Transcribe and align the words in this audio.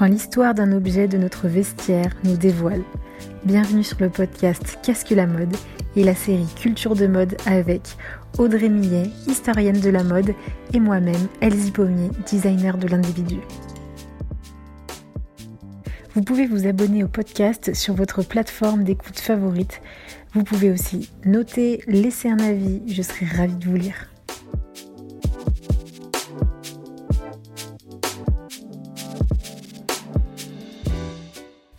quand 0.00 0.06
l'histoire 0.06 0.54
d'un 0.54 0.72
objet 0.72 1.08
de 1.08 1.18
notre 1.18 1.46
vestiaire 1.46 2.16
nous 2.24 2.38
dévoile. 2.38 2.84
Bienvenue 3.44 3.84
sur 3.84 3.98
le 4.00 4.08
podcast 4.08 4.78
Qu'est-ce 4.82 5.14
la 5.14 5.26
mode 5.26 5.54
et 5.94 6.04
la 6.04 6.14
série 6.14 6.48
Culture 6.58 6.94
de 6.94 7.06
mode 7.06 7.36
avec 7.44 7.82
Audrey 8.38 8.70
Millet, 8.70 9.10
historienne 9.26 9.78
de 9.78 9.90
la 9.90 10.02
mode, 10.02 10.32
et 10.72 10.80
moi-même, 10.80 11.28
Elsie 11.42 11.70
Pommier, 11.70 12.08
designer 12.26 12.78
de 12.78 12.88
l'individu. 12.88 13.40
Vous 16.14 16.22
pouvez 16.22 16.46
vous 16.46 16.66
abonner 16.66 17.04
au 17.04 17.08
podcast 17.08 17.74
sur 17.74 17.92
votre 17.92 18.22
plateforme 18.22 18.84
d'écoute 18.84 19.20
favorite. 19.20 19.82
Vous 20.32 20.44
pouvez 20.44 20.70
aussi 20.70 21.10
noter, 21.26 21.82
laisser 21.86 22.30
un 22.30 22.38
avis, 22.38 22.80
je 22.86 23.02
serai 23.02 23.26
ravie 23.26 23.56
de 23.56 23.66
vous 23.66 23.76
lire. 23.76 24.09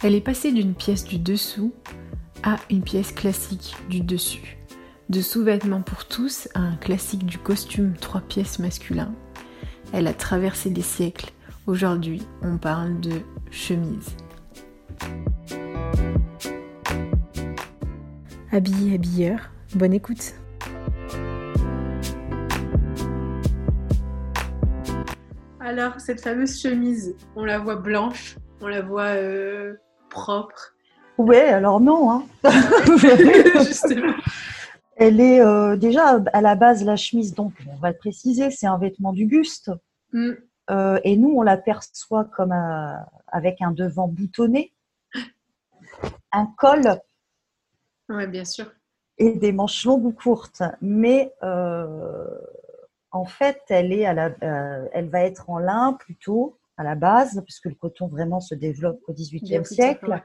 Elle 0.04 0.16
est 0.16 0.22
passée 0.22 0.52
d'une 0.52 0.74
pièce 0.74 1.04
du 1.04 1.20
dessous 1.20 1.76
à 2.42 2.56
une 2.72 2.82
pièce 2.82 3.12
classique 3.12 3.76
du 3.88 4.02
dessus. 4.02 4.58
De 5.10 5.22
sous-vêtements 5.22 5.84
pour 5.84 6.08
tous 6.08 6.50
à 6.56 6.60
un 6.60 6.76
classique 6.76 7.24
du 7.24 7.38
costume 7.38 7.94
trois 8.02 8.22
pièces 8.22 8.58
masculin. 8.58 9.14
Elle 9.94 10.08
a 10.08 10.14
traversé 10.16 10.72
des 10.72 10.82
siècles. 10.82 11.32
Aujourd'hui, 11.68 12.24
on 12.42 12.58
parle 12.58 13.00
de 13.00 13.22
chemise. 13.52 14.16
Habillé, 18.52 18.96
habilleur, 18.96 19.52
bonne 19.76 19.94
écoute. 19.94 20.34
Alors, 25.60 26.00
cette 26.00 26.22
fameuse 26.22 26.60
chemise, 26.60 27.16
on 27.36 27.46
la 27.46 27.60
voit 27.60 27.76
blanche, 27.76 28.38
on 28.62 28.68
la 28.68 28.82
voit 28.82 29.16
euh, 29.16 29.76
propre 30.12 30.76
Ouais, 31.18 31.50
alors 31.50 31.82
non. 31.82 32.12
Hein. 32.12 32.24
Justement. 33.66 34.14
Elle 34.96 35.20
est 35.20 35.42
euh, 35.42 35.78
déjà 35.78 36.22
à 36.34 36.42
la 36.42 36.56
base 36.56 36.84
la 36.84 36.96
chemise, 36.96 37.34
donc 37.34 37.54
on 37.68 37.76
va 37.78 37.90
le 37.90 37.98
préciser, 37.98 38.52
c'est 38.52 38.68
un 38.68 38.78
vêtement 38.78 39.14
du 39.14 39.26
buste. 39.26 39.72
Mm. 40.14 40.32
Euh, 40.70 41.00
et 41.04 41.18
nous, 41.18 41.34
on 41.36 41.42
l'aperçoit 41.42 42.26
comme 42.26 42.54
avec 43.28 43.62
un 43.62 43.72
devant 43.72 44.08
boutonné, 44.08 44.74
un 46.32 46.46
col. 46.58 47.00
Oui, 48.10 48.28
bien 48.28 48.46
sûr. 48.46 48.72
Et 49.18 49.34
des 49.34 49.52
manches 49.52 49.86
longues 49.86 50.06
ou 50.06 50.12
courtes. 50.12 50.64
Mais 50.82 51.34
euh, 51.44 52.28
en 53.12 53.26
fait, 53.26 53.62
elle, 53.70 53.92
est 53.92 54.06
à 54.06 54.14
la, 54.14 54.32
elle 54.94 55.10
va 55.10 55.22
être 55.22 55.50
en 55.50 55.58
lin 55.58 55.94
plutôt 55.94 56.60
à 56.82 56.84
la 56.84 56.96
base, 56.96 57.42
puisque 57.46 57.66
le 57.66 57.76
coton 57.76 58.08
vraiment 58.08 58.40
se 58.40 58.56
développe 58.56 59.00
au 59.08 59.14
XVIIIe 59.14 59.66
siècle. 59.66 60.24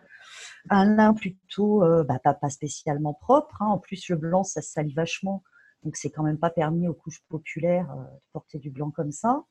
Un 0.71 0.97
lin 0.97 1.15
plutôt 1.15 1.85
euh, 1.85 2.03
bah, 2.03 2.19
pas, 2.19 2.51
spécialement 2.51 3.15
propre. 3.15 3.61
Hein. 3.61 3.67
En 3.67 3.79
plus, 3.79 4.09
le 4.09 4.17
blanc, 4.17 4.43
ça 4.43 4.63
salit 4.63 4.95
vachement. 4.95 5.45
Donc, 5.83 5.97
c'est 5.97 6.11
quand 6.11 6.23
même 6.23 6.39
pas 6.39 6.51
permis 6.51 6.89
aux 6.89 6.95
couches 6.95 7.23
populaires 7.29 7.91
euh, 7.91 8.03
de 8.03 8.21
porter 8.33 8.59
du 8.59 8.71
blanc 8.71 8.91
comme 8.91 9.13
ça. 9.13 9.45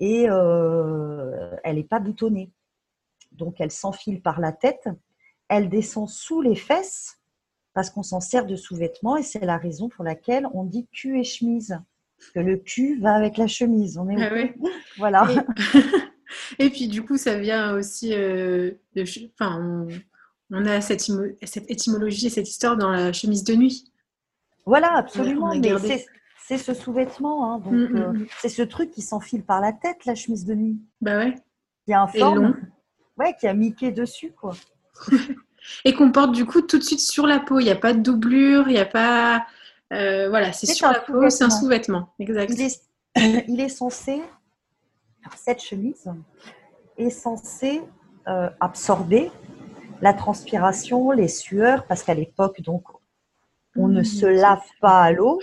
Et 0.00 0.26
euh, 0.30 1.56
elle 1.64 1.76
n'est 1.76 1.84
pas 1.84 1.98
boutonnée. 1.98 2.52
Donc, 3.32 3.60
elle 3.60 3.72
s'enfile 3.72 4.22
par 4.22 4.40
la 4.40 4.52
tête. 4.52 4.88
Elle 5.48 5.68
descend 5.68 6.08
sous 6.08 6.40
les 6.40 6.54
fesses 6.54 7.18
parce 7.74 7.90
qu'on 7.90 8.04
s'en 8.04 8.20
sert 8.20 8.46
de 8.46 8.56
sous-vêtements 8.56 9.16
et 9.16 9.22
c'est 9.22 9.44
la 9.44 9.58
raison 9.58 9.88
pour 9.88 10.04
laquelle 10.04 10.46
on 10.54 10.64
dit 10.64 10.86
cul 10.92 11.18
et 11.18 11.24
chemise 11.24 11.78
que 12.34 12.40
le 12.40 12.56
cul 12.56 12.98
va 13.00 13.14
avec 13.14 13.36
la 13.36 13.46
chemise. 13.46 13.98
On 13.98 14.08
est 14.08 14.22
ah 14.22 14.64
voilà. 14.98 15.26
Et... 16.58 16.70
puis 16.70 16.88
du 16.88 17.02
coup, 17.04 17.16
ça 17.16 17.38
vient 17.38 17.74
aussi 17.74 18.12
euh, 18.12 18.72
de, 18.94 19.04
enfin, 19.34 19.86
on, 20.50 20.66
a 20.66 20.80
cette, 20.80 21.00
cette, 21.42 21.70
étymologie 21.70 22.26
et 22.26 22.30
cette 22.30 22.48
histoire 22.48 22.76
dans 22.76 22.90
la 22.90 23.12
chemise 23.12 23.44
de 23.44 23.54
nuit. 23.54 23.92
Voilà, 24.66 24.94
absolument. 24.96 25.52
c'est 26.46 26.58
ce 26.58 26.74
sous-vêtement, 26.74 27.54
hein, 27.54 27.58
donc 27.60 27.72
mm, 27.72 27.76
mm, 27.76 27.96
euh, 27.96 28.12
mm. 28.12 28.26
c'est 28.40 28.48
ce 28.50 28.62
truc 28.62 28.90
qui 28.90 29.00
s'enfile 29.00 29.42
par 29.42 29.60
la 29.60 29.72
tête, 29.72 30.04
la 30.04 30.14
chemise 30.14 30.44
de 30.44 30.54
nuit. 30.54 30.78
Bah 31.00 31.18
ouais. 31.18 31.34
Qui 31.86 31.94
a 31.94 32.02
un 32.02 32.06
forme, 32.06 32.56
ouais, 33.16 33.34
qui 33.40 33.46
a 33.46 33.54
Mickey 33.54 33.92
dessus, 33.92 34.32
quoi. 34.32 34.54
et 35.84 35.94
qu'on 35.94 36.12
porte 36.12 36.32
du 36.32 36.44
coup 36.44 36.60
tout 36.60 36.78
de 36.78 36.82
suite 36.82 37.00
sur 37.00 37.26
la 37.26 37.40
peau. 37.40 37.60
Il 37.60 37.64
n'y 37.64 37.70
a 37.70 37.76
pas 37.76 37.94
de 37.94 38.00
doublure, 38.00 38.68
il 38.68 38.74
n'y 38.74 38.78
a 38.78 38.86
pas 38.86 39.46
euh, 39.92 40.28
voilà, 40.28 40.52
c'est 40.52 40.66
sur 40.66 40.88
la 40.88 41.00
peau, 41.00 41.30
c'est 41.30 41.44
un 41.44 41.50
sous-vêtement. 41.50 42.10
Exact. 42.18 42.52
Il 43.16 43.60
est, 43.60 43.68
censé, 43.68 44.22
cette 45.36 45.62
chemise 45.62 46.10
est 46.96 47.10
censée 47.10 47.82
euh, 48.26 48.50
absorber 48.60 49.30
la 50.02 50.12
transpiration, 50.12 51.10
les 51.10 51.28
sueurs, 51.28 51.86
parce 51.86 52.02
qu'à 52.02 52.14
l'époque, 52.14 52.60
donc, 52.62 52.84
on 53.76 53.88
ne 53.88 54.02
se 54.02 54.26
mmh. 54.26 54.30
lave 54.30 54.64
pas 54.80 55.02
à 55.02 55.12
l'eau, 55.12 55.40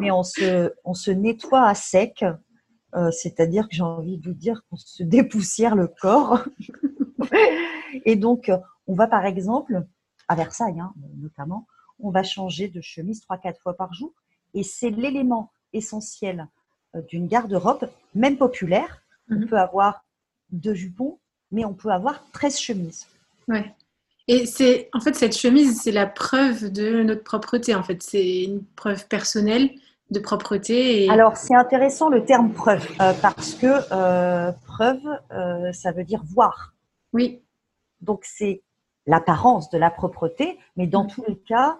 mais 0.00 0.10
on 0.10 0.22
se, 0.22 0.72
on 0.84 0.94
se 0.94 1.10
nettoie 1.10 1.66
à 1.66 1.74
sec. 1.74 2.24
Euh, 2.94 3.10
c'est-à-dire 3.10 3.68
que 3.68 3.74
j'ai 3.74 3.82
envie 3.82 4.16
de 4.18 4.28
vous 4.28 4.34
dire 4.34 4.62
qu'on 4.70 4.76
se 4.76 5.02
dépoussière 5.02 5.74
le 5.74 5.88
corps. 5.88 6.44
Et 8.04 8.16
donc, 8.16 8.50
on 8.86 8.94
va 8.94 9.06
par 9.06 9.26
exemple, 9.26 9.84
à 10.28 10.34
Versailles 10.34 10.80
hein, 10.80 10.92
notamment, 11.16 11.66
on 12.00 12.10
va 12.10 12.22
changer 12.22 12.68
de 12.68 12.80
chemise 12.80 13.22
3-4 13.28 13.58
fois 13.58 13.74
par 13.74 13.92
jour. 13.94 14.12
Et 14.54 14.62
c'est 14.62 14.90
l'élément 14.90 15.52
essentiel 15.72 16.48
euh, 16.94 17.02
d'une 17.02 17.26
garde-robe, 17.26 17.88
même 18.14 18.36
populaire. 18.36 19.02
On 19.30 19.36
mhm. 19.36 19.46
peut 19.46 19.58
avoir 19.58 20.04
deux 20.50 20.74
jupons, 20.74 21.18
mais 21.50 21.64
on 21.64 21.74
peut 21.74 21.90
avoir 21.90 22.24
13 22.32 22.58
chemises. 22.58 23.06
Ouais. 23.48 23.74
Et 24.28 24.46
c'est 24.46 24.88
en 24.92 25.00
fait 25.00 25.14
cette 25.14 25.36
chemise, 25.36 25.80
c'est 25.82 25.92
la 25.92 26.06
preuve 26.06 26.72
de 26.72 27.02
notre 27.02 27.22
propreté. 27.22 27.74
En 27.74 27.82
fait, 27.82 28.02
c'est 28.02 28.44
une 28.44 28.64
preuve 28.64 29.06
personnelle 29.06 29.70
de 30.10 30.18
propreté. 30.18 31.08
Alors 31.10 31.36
c'est 31.36 31.54
intéressant 31.54 32.08
le 32.08 32.24
terme 32.24 32.52
preuve 32.52 32.88
euh, 33.00 33.12
parce 33.22 33.54
que 33.54 33.66
euh, 33.92 34.52
preuve, 34.66 35.00
ça 35.72 35.92
veut 35.92 36.04
dire 36.04 36.22
voir. 36.24 36.74
Oui. 37.12 37.40
Donc 38.00 38.24
c'est 38.24 38.62
l'apparence 39.06 39.70
de 39.70 39.78
la 39.78 39.90
propreté, 39.90 40.58
mais 40.76 40.86
dans 40.86 41.04
mm. 41.04 41.08
tous 41.08 41.24
les 41.26 41.38
cas, 41.38 41.78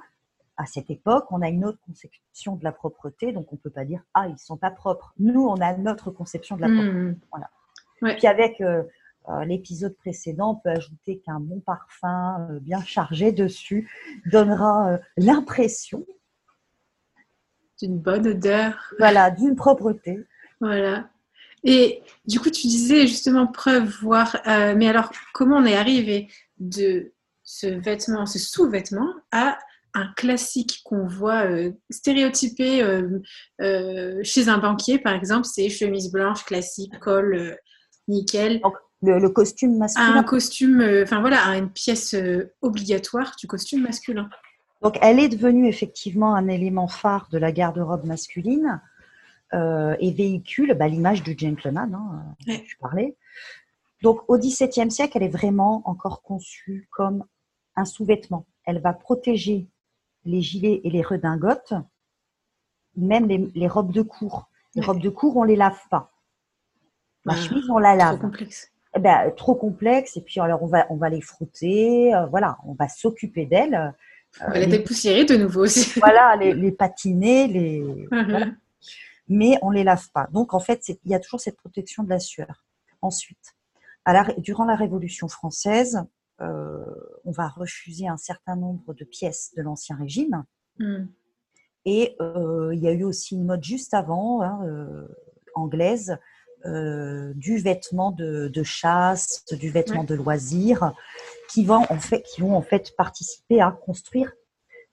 à 0.56 0.64
cette 0.64 0.90
époque, 0.90 1.26
on 1.30 1.42
a 1.42 1.48
une 1.48 1.64
autre 1.64 1.78
conception 1.86 2.56
de 2.56 2.64
la 2.64 2.72
propreté, 2.72 3.32
donc 3.32 3.52
on 3.52 3.56
ne 3.56 3.60
peut 3.60 3.70
pas 3.70 3.84
dire 3.84 4.02
ah 4.14 4.26
ils 4.28 4.38
sont 4.38 4.56
pas 4.56 4.70
propres. 4.70 5.12
Nous, 5.18 5.44
on 5.44 5.60
a 5.60 5.76
notre 5.76 6.10
conception 6.10 6.56
de 6.56 6.62
la 6.62 6.68
propreté. 6.68 6.92
Mm. 6.92 7.20
Voilà. 7.30 7.50
Puis 8.16 8.26
avec 8.26 8.60
euh, 8.60 8.82
euh, 9.28 9.44
l'épisode 9.44 9.96
précédent, 9.96 10.52
on 10.52 10.54
peut 10.56 10.70
ajouter 10.70 11.18
qu'un 11.18 11.40
bon 11.40 11.60
parfum 11.60 12.48
euh, 12.50 12.60
bien 12.60 12.82
chargé 12.82 13.32
dessus 13.32 13.90
donnera 14.26 14.98
l'impression 15.16 16.04
d'une 17.80 17.98
bonne 17.98 18.26
odeur. 18.26 18.94
Voilà, 18.98 19.30
d'une 19.30 19.56
propreté. 19.56 20.24
Voilà. 20.60 21.10
Et 21.64 22.02
du 22.26 22.38
coup, 22.38 22.50
tu 22.50 22.66
disais 22.68 23.06
justement 23.06 23.46
preuve, 23.46 23.88
voir. 24.00 24.36
mais 24.46 24.88
alors, 24.88 25.10
comment 25.34 25.56
on 25.56 25.64
est 25.64 25.76
arrivé 25.76 26.28
de 26.58 27.12
ce 27.46 27.68
vêtement, 27.68 28.26
ce 28.26 28.38
sous-vêtement, 28.38 29.14
à 29.32 29.56
un 29.94 30.12
classique 30.14 30.82
qu'on 30.84 31.06
voit 31.06 31.46
euh, 31.46 31.70
stéréotypé 31.88 32.82
euh, 32.82 33.22
euh, 33.62 34.20
chez 34.22 34.48
un 34.48 34.58
banquier, 34.58 34.98
par 34.98 35.14
exemple, 35.14 35.46
c'est 35.46 35.70
chemise 35.70 36.12
blanche 36.12 36.44
classique, 36.44 36.98
col 37.00 37.56
nickel. 38.08 38.60
le, 39.02 39.28
costume 39.28 39.78
masculin. 39.78 40.16
Un 40.16 40.22
costume, 40.22 40.86
enfin 41.02 41.20
voilà, 41.20 41.42
une 41.56 41.70
pièce 41.70 42.14
obligatoire 42.60 43.34
du 43.38 43.46
costume 43.46 43.82
masculin. 43.82 44.28
Donc, 44.82 44.98
elle 45.00 45.18
est 45.18 45.28
devenue 45.28 45.66
effectivement 45.66 46.34
un 46.34 46.48
élément 46.48 46.88
phare 46.88 47.28
de 47.32 47.38
la 47.38 47.50
garde-robe 47.50 48.04
masculine 48.04 48.82
et 49.52 50.10
véhicule 50.10 50.74
bah, 50.74 50.88
l'image 50.88 51.22
du 51.22 51.34
gentleman, 51.38 51.94
hein, 51.94 52.36
je 52.46 52.76
parlais. 52.78 53.16
Donc, 54.02 54.20
au 54.28 54.36
XVIIe 54.36 54.90
siècle, 54.90 55.16
elle 55.16 55.22
est 55.22 55.28
vraiment 55.28 55.82
encore 55.86 56.20
conçue 56.20 56.86
comme 56.90 57.24
un 57.76 57.84
sous-vêtement. 57.84 58.46
Elle 58.64 58.80
va 58.80 58.92
protéger 58.92 59.68
les 60.24 60.42
gilets 60.42 60.80
et 60.84 60.90
les 60.90 61.02
redingotes, 61.02 61.74
même 62.96 63.28
les, 63.28 63.68
robes 63.68 63.92
de 63.92 64.02
cour. 64.02 64.48
Les 64.74 64.82
robes 64.82 65.00
de 65.00 65.08
cour, 65.08 65.36
on 65.36 65.44
les 65.44 65.56
lave 65.56 65.78
pas. 65.90 66.12
La 67.24 67.34
ah, 67.34 67.36
chemise, 67.36 67.70
on 67.70 67.78
la 67.78 67.94
lave. 67.94 68.18
Trop 68.18 68.28
complexe. 68.28 68.72
Eh 68.96 68.98
ben, 68.98 69.30
trop 69.36 69.54
complexe. 69.54 70.16
Et 70.16 70.22
puis, 70.22 70.40
alors, 70.40 70.62
on 70.62 70.66
va, 70.66 70.86
on 70.90 70.96
va 70.96 71.08
les 71.08 71.20
frotter. 71.20 72.14
Euh, 72.14 72.26
voilà, 72.26 72.58
on 72.66 72.74
va 72.74 72.88
s'occuper 72.88 73.46
d'elles. 73.46 73.94
va 74.40 74.58
les, 74.58 74.66
dépoussiérer 74.66 75.24
de 75.24 75.36
nouveau 75.36 75.64
aussi. 75.64 75.98
voilà, 76.00 76.36
les, 76.36 76.72
patiner, 76.72 77.46
les. 77.46 77.80
Uh-huh. 77.82 78.54
Mais 79.28 79.58
on 79.62 79.70
les 79.70 79.84
lave 79.84 80.08
pas. 80.12 80.28
Donc, 80.32 80.54
en 80.54 80.60
fait, 80.60 80.88
il 80.88 81.10
y 81.10 81.14
a 81.14 81.20
toujours 81.20 81.40
cette 81.40 81.56
protection 81.56 82.04
de 82.04 82.10
la 82.10 82.20
sueur. 82.20 82.64
Ensuite, 83.02 83.56
durant 84.38 84.64
la 84.64 84.76
Révolution 84.76 85.28
française, 85.28 86.04
euh, 86.40 86.84
on 87.24 87.30
va 87.30 87.48
refuser 87.48 88.06
un 88.06 88.18
certain 88.18 88.56
nombre 88.56 88.92
de 88.94 89.04
pièces 89.04 89.52
de 89.56 89.62
l'Ancien 89.62 89.96
Régime. 89.96 90.44
Hmm. 90.78 91.06
Et 91.84 92.16
euh, 92.20 92.74
il 92.74 92.80
y 92.80 92.88
a 92.88 92.92
eu 92.92 93.04
aussi 93.04 93.36
une 93.36 93.46
mode 93.46 93.64
juste 93.64 93.94
avant, 93.94 94.42
hein, 94.42 94.60
euh, 94.66 95.06
anglaise, 95.54 96.16
du 97.36 97.58
vêtement 97.58 98.10
de, 98.10 98.50
chasse, 98.64 99.44
du 99.52 99.70
vêtement 99.70 100.02
de 100.02 100.16
loisir, 100.16 100.94
qui 101.48 101.64
vont 101.64 101.84
en 101.90 102.00
fait, 102.00 102.22
qui 102.22 102.40
vont 102.40 102.56
en 102.56 102.62
fait 102.62 102.92
participer 102.96 103.60
à 103.60 103.70
construire 103.70 104.32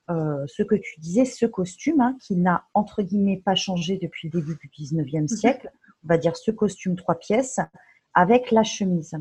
ce 0.07 0.62
que 0.62 0.75
tu 0.75 1.00
disais, 1.00 1.25
ce 1.25 1.48
costume 1.48 2.00
hein, 2.00 2.16
qui 2.22 2.36
n'a 2.36 2.68
entre 2.75 3.01
guillemets 3.01 3.42
pas 3.44 3.56
changé 3.56 3.98
depuis 4.00 4.30
le 4.30 4.39
début 4.39 4.56
du 4.62 4.69
19e 4.69 5.22
mhm. 5.22 5.28
siècle, 5.28 5.72
on 6.04 6.10
va 6.10 6.19
dire 6.19 6.38
ce 6.38 6.51
costume 6.51 6.96
trois 6.96 7.16
pièces 7.16 7.60
avec 8.13 8.51
la 8.51 8.62
chemise. 8.62 9.16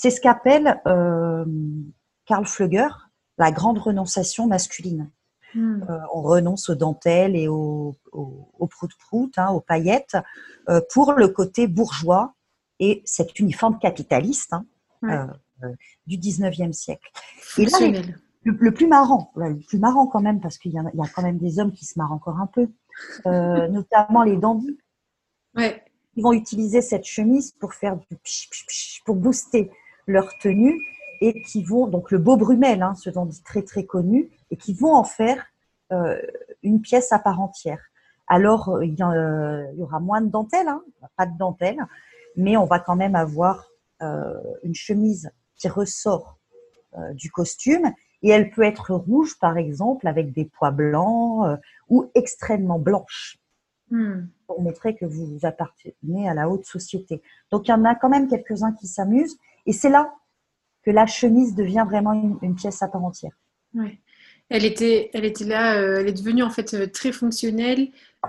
C'est 0.00 0.10
ce 0.10 0.20
qu'appelle 0.20 0.80
Karl 2.24 2.46
Flöger 2.46 2.88
la 3.36 3.50
grande 3.50 3.78
renonciation 3.78 4.46
masculine. 4.46 5.10
Hmm. 5.54 5.82
Euh, 5.88 5.98
on 6.12 6.22
renonce 6.22 6.68
aux 6.68 6.76
dentelles 6.76 7.34
et 7.34 7.48
aux, 7.48 7.96
aux, 8.12 8.66
prout-prout, 8.66 9.32
hein, 9.38 9.48
aux 9.50 9.60
paillettes, 9.60 10.16
euh, 10.68 10.80
pour 10.92 11.14
le 11.14 11.28
côté 11.28 11.66
bourgeois 11.66 12.34
et 12.78 13.02
cet 13.06 13.40
uniforme 13.40 13.78
capitaliste 13.80 14.52
hein, 14.52 14.66
euh, 15.64 15.72
du 16.06 16.16
19e 16.16 16.72
siècle. 16.72 17.10
Et 17.56 17.64
là, 17.64 17.78
le, 18.44 18.72
plus 18.72 18.86
marrant, 18.86 19.32
le 19.34 19.58
plus 19.58 19.78
marrant 19.78 20.06
quand 20.06 20.20
même, 20.20 20.40
parce 20.40 20.58
qu'il 20.58 20.72
y, 20.72 20.78
a 20.78 21.08
quand 21.14 21.22
même 21.22 21.38
des 21.38 21.58
hommes 21.58 21.72
qui 21.72 21.86
se 21.86 21.98
marrent 21.98 22.12
encore 22.12 22.38
un 22.38 22.46
peu, 22.46 22.68
notamment 23.24 24.22
les 24.22 24.36
dandys. 24.36 24.78
Ouais. 25.56 25.82
Ils 26.14 26.22
vont 26.22 26.32
utiliser 26.32 26.82
cette 26.82 27.04
chemise 27.04 27.52
pour 27.52 27.72
faire 27.74 27.96
du 27.96 28.16
pour 29.04 29.16
booster 29.16 29.70
leur 30.08 30.36
tenue 30.38 30.80
et 31.20 31.42
qui 31.42 31.62
vont, 31.62 31.86
donc 31.86 32.10
le 32.10 32.18
beau 32.18 32.36
Brumel, 32.36 32.82
hein, 32.82 32.94
ce 32.94 33.10
dit 33.10 33.42
très 33.42 33.62
très 33.62 33.84
connu, 33.84 34.30
et 34.50 34.56
qui 34.56 34.72
vont 34.72 34.94
en 34.94 35.04
faire 35.04 35.46
euh, 35.92 36.20
une 36.62 36.80
pièce 36.80 37.12
à 37.12 37.18
part 37.18 37.40
entière. 37.40 37.80
Alors, 38.26 38.70
euh, 38.70 38.84
il 38.84 38.94
y, 38.98 39.82
aura 39.82 40.00
moins 40.00 40.20
de 40.20 40.30
dentelle, 40.30 40.68
hein, 40.68 40.82
pas 41.16 41.26
de 41.26 41.36
dentelle, 41.38 41.78
mais 42.36 42.56
on 42.56 42.64
va 42.64 42.78
quand 42.78 42.96
même 42.96 43.14
avoir 43.14 43.68
euh, 44.02 44.34
une 44.62 44.74
chemise 44.74 45.30
qui 45.56 45.68
ressort 45.68 46.36
du 47.12 47.30
costume 47.30 47.92
et 48.22 48.30
elle 48.30 48.50
peut 48.50 48.62
être 48.62 48.94
rouge, 48.94 49.38
par 49.38 49.58
exemple, 49.58 50.08
avec 50.08 50.32
des 50.32 50.46
pois 50.46 50.70
blancs 50.70 51.58
ou 51.88 52.10
extrêmement 52.14 52.78
blanche. 52.78 53.38
Hmm. 53.90 54.26
pour 54.46 54.60
montrer 54.60 54.94
que 54.94 55.06
vous 55.06 55.38
appartenez 55.44 56.28
à 56.28 56.34
la 56.34 56.50
haute 56.50 56.66
société. 56.66 57.22
Donc, 57.50 57.68
il 57.68 57.70
y 57.70 57.74
en 57.74 57.86
a 57.86 57.94
quand 57.94 58.10
même 58.10 58.28
quelques-uns 58.28 58.72
qui 58.72 58.86
s'amusent 58.86 59.38
et 59.68 59.72
c'est 59.72 59.90
là 59.90 60.12
que 60.82 60.90
la 60.90 61.06
chemise 61.06 61.54
devient 61.54 61.84
vraiment 61.86 62.38
une, 62.42 62.56
pièce 62.56 62.82
à 62.82 62.88
part 62.88 63.04
entière. 63.04 63.38
Ouais. 63.74 64.00
Elle 64.48 64.64
était, 64.64 65.10
elle 65.12 65.26
était 65.26 65.44
là, 65.44 65.78
euh, 65.78 65.98
elle 66.00 66.08
est 66.08 66.18
devenue 66.18 66.42
en 66.42 66.48
fait 66.48 66.72
euh, 66.72 66.86
très 66.86 67.12
fonctionnelle. 67.12 67.88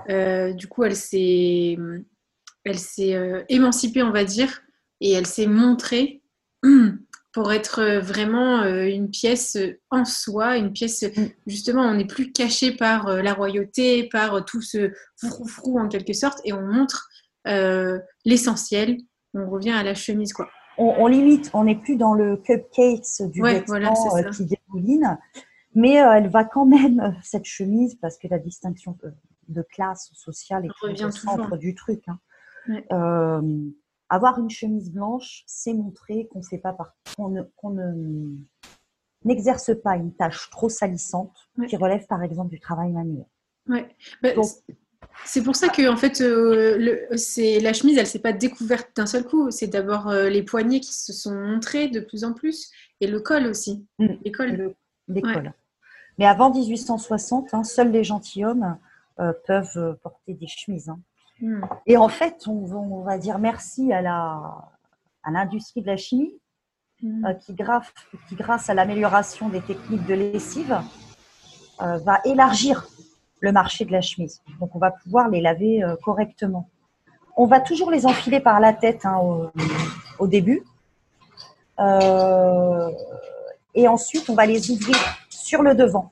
Euh, 0.10 0.52
du 0.52 0.68
coup, 0.68 0.84
elle 0.84 0.98
s'est, 0.98 1.78
elle 2.66 2.78
s'est 2.78 3.46
émancipée, 3.48 4.04
on 4.04 4.12
va 4.12 4.26
dire, 4.26 4.62
et 5.00 5.14
elle 5.14 5.26
s'est 5.26 5.48
montrée 5.48 6.22
pour 7.32 7.54
être 7.54 8.00
vraiment 8.00 8.66
une 8.66 9.10
pièce 9.10 9.58
en 9.92 10.04
soi, 10.04 10.58
une 10.58 10.74
pièce 10.74 11.04
mm. 11.04 11.28
justement, 11.48 11.84
on 11.84 11.94
n'est 11.94 12.06
plus 12.06 12.34
caché 12.34 12.74
par 12.74 13.08
la 13.24 13.34
royauté, 13.34 14.10
par 14.12 14.44
tout 14.44 14.62
ce 14.62 14.92
frou-frou 15.24 15.80
en 15.80 15.88
quelque 15.88 16.14
sorte, 16.14 16.40
et 16.44 16.52
on 16.52 16.62
montre 16.62 17.08
l'essentiel. 18.26 18.98
On 19.34 19.50
revient 19.50 19.72
à 19.72 19.84
la 19.84 19.96
chemise, 19.96 20.34
quoi 20.34 20.50
on, 20.80 21.08
limite, 21.08 21.52
on 21.54 21.66
n'est 21.66 21.76
plus 21.76 21.98
dans 21.98 22.14
le 22.14 22.38
cupcakes 22.38 23.22
du 23.30 23.42
vêtement 23.42 24.16
euh, 24.16 24.24
qui 24.32 24.46
dégouline, 24.46 25.20
mais 25.76 26.02
euh, 26.02 26.14
elle 26.14 26.30
va 26.30 26.46
quand 26.46 26.66
même, 26.66 27.00
euh, 27.00 27.12
cette 27.22 27.46
chemise, 27.46 27.96
parce 27.96 28.18
que 28.18 28.28
la 28.28 28.40
distinction 28.40 28.98
de 29.48 29.62
classe 29.62 30.12
sociale 30.14 30.66
est 30.66 31.04
au 31.04 31.12
centre 31.12 31.58
du 31.58 31.76
truc. 31.76 32.04
Hein. 32.08 33.42
avoir 34.10 34.40
une 34.40 34.50
chemise 34.50 34.92
blanche, 34.92 35.44
c'est 35.48 35.74
montrer 35.74 36.28
qu'on 36.32 36.42
fait 36.42 36.58
pas 36.58 36.76
qu'on 37.18 37.48
n'exerce 39.26 39.72
pas 39.84 39.98
une 39.98 40.14
tâche 40.14 40.50
trop 40.50 40.70
salissante 40.70 41.36
qui 41.68 41.76
relève 41.76 42.06
par 42.08 42.24
exemple 42.24 42.50
du 42.50 42.60
travail 42.60 42.92
manuel. 42.92 43.26
Ouais. 43.68 43.88
Bah, 44.24 44.30
c'est 45.26 45.44
pour 45.44 45.56
ça 45.56 45.70
que 45.70 45.88
en 45.88 45.98
fait, 45.98 46.22
euh, 46.22 47.06
c'est 47.16 47.60
la 47.60 47.74
chemise, 47.74 47.98
elle 47.98 48.08
s'est 48.08 48.20
pas 48.20 48.34
découverte 48.34 48.90
d'un 48.96 49.06
seul 49.06 49.24
coup. 49.24 49.52
C'est 49.52 49.68
d'abord 49.68 50.10
euh, 50.10 50.30
les 50.30 50.44
poignets 50.44 50.80
qui 50.80 50.94
se 50.94 51.14
sont 51.14 51.34
montrés 51.34 51.88
de 51.88 52.00
plus 52.00 52.24
en 52.24 52.34
plus 52.34 52.72
et 53.00 53.08
le 53.08 53.20
col 53.20 53.46
aussi. 53.46 53.86
Mm. 54.00 54.08
Les 54.26 54.32
cols. 54.32 54.74
Mais 56.18 56.26
avant 56.26 56.52
1860, 56.52 57.54
hein, 57.54 57.64
seuls 57.64 57.92
les 57.92 58.04
gentilshommes 58.04 58.78
euh, 59.20 59.34
peuvent 59.46 59.98
porter 60.02 60.34
des 60.34 60.48
chemises. 60.48 60.90
Hein. 60.90 61.00
Mm. 61.42 61.62
Et 61.86 61.98
en 61.98 62.10
fait, 62.10 62.48
on, 62.48 63.04
va 63.04 63.18
dire 63.18 63.40
merci 63.40 63.94
à 63.94 64.02
la 64.02 64.72
à 65.24 65.32
l'industrie 65.32 65.82
de 65.82 65.88
la 65.88 65.98
chimie 65.98 66.34
mm. 67.02 67.36
qui, 67.42 67.56
qui, 68.28 68.36
grâce 68.36 68.70
à 68.70 68.74
l'amélioration 68.74 69.50
des 69.50 69.62
techniques 69.62 70.06
de 70.06 70.16
lessive, 70.16 70.80
va 71.80 72.20
élargir 72.26 72.88
le 73.40 73.52
marché 73.52 73.86
de 73.86 73.92
la 73.92 74.02
chemise. 74.02 74.42
Donc, 74.60 74.76
on 74.76 74.80
va 74.80 74.92
pouvoir 74.92 75.30
les 75.30 75.42
laver 75.42 75.84
euh, 75.84 75.96
correctement. 76.04 76.70
On 77.38 77.46
va 77.46 77.60
toujours 77.60 77.92
les 77.92 78.06
enfiler 78.06 78.40
par 78.40 78.60
la 78.60 78.74
tête 78.74 79.06
hein, 79.06 79.20
au, 80.20 80.28
début. 80.28 80.64
Euh, 81.80 82.90
et 83.74 83.88
ensuite, 83.88 84.30
on 84.30 84.36
va 84.36 84.46
les 84.46 84.72
ouvrir 84.72 84.98
sur 85.30 85.62
le 85.62 85.74
devant. 85.74 86.12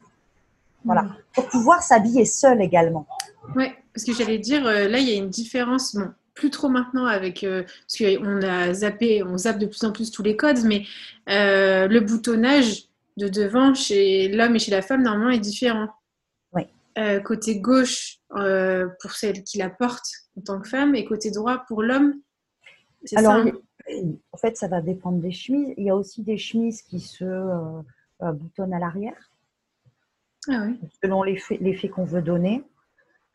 Voilà. 0.86 1.04
Mm. 1.04 1.16
Pour 1.34 1.48
pouvoir 1.50 1.82
s'habiller 1.82 2.26
seul 2.26 2.62
également. 2.62 3.06
Oui, 3.56 3.66
parce 3.94 4.06
que 4.06 4.14
j'allais 4.14 4.40
dire, 4.40 4.66
euh, 4.66 4.88
là, 4.88 5.00
il 5.00 5.10
y 5.10 5.12
a 5.12 5.16
une 5.16 5.30
différence. 5.30 5.96
Bon, 5.96 6.10
plus 6.34 6.52
trop 6.52 6.70
maintenant 6.70 7.08
avec 7.08 7.42
parce 7.42 7.98
qu'on 7.98 8.44
a 8.44 8.72
zappé, 8.72 9.24
on 9.24 9.40
zappe 9.40 9.58
de 9.58 9.66
plus 9.66 9.84
en 9.84 9.92
plus 9.92 10.12
tous 10.12 10.22
les 10.22 10.36
codes, 10.36 10.60
mais 10.66 10.84
le 11.26 12.00
boutonnage 12.00 12.84
de 13.18 13.28
devant 13.28 13.74
chez 13.74 14.28
l'homme 14.28 14.56
et 14.56 14.60
chez 14.60 14.70
la 14.70 14.84
femme 14.84 15.02
normalement 15.02 15.32
est 15.32 15.40
différent. 15.40 15.88
Euh, 16.98 17.20
côté 17.20 17.60
gauche 17.60 18.18
euh, 18.36 18.88
pour 19.02 19.12
celle 19.12 19.44
qui 19.44 19.60
la 19.60 19.70
porte 19.70 20.08
en 20.36 20.42
tant 20.42 20.60
que 20.60 20.68
femme 20.68 20.96
et 20.96 21.06
côté 21.06 21.30
droit 21.30 21.64
pour 21.68 21.84
l'homme 21.84 22.16
Alors, 23.16 23.34
ça, 23.34 23.40
hein 23.40 23.52
en 24.32 24.38
fait, 24.38 24.58
ça 24.58 24.68
va 24.68 24.82
dépendre 24.82 25.20
des 25.20 25.32
chemises. 25.32 25.74
Il 25.78 25.86
y 25.86 25.90
a 25.90 25.96
aussi 25.96 26.24
des 26.24 26.38
chemises 26.38 26.82
qui 26.82 27.00
se 27.00 27.24
euh, 27.24 28.32
boutonnent 28.34 28.74
à 28.74 28.80
l'arrière, 28.80 29.32
ah 30.50 30.68
selon 31.04 31.24
l'effet 31.24 31.90
qu'on 31.90 32.04
veut 32.04 32.22
donner. 32.22 32.64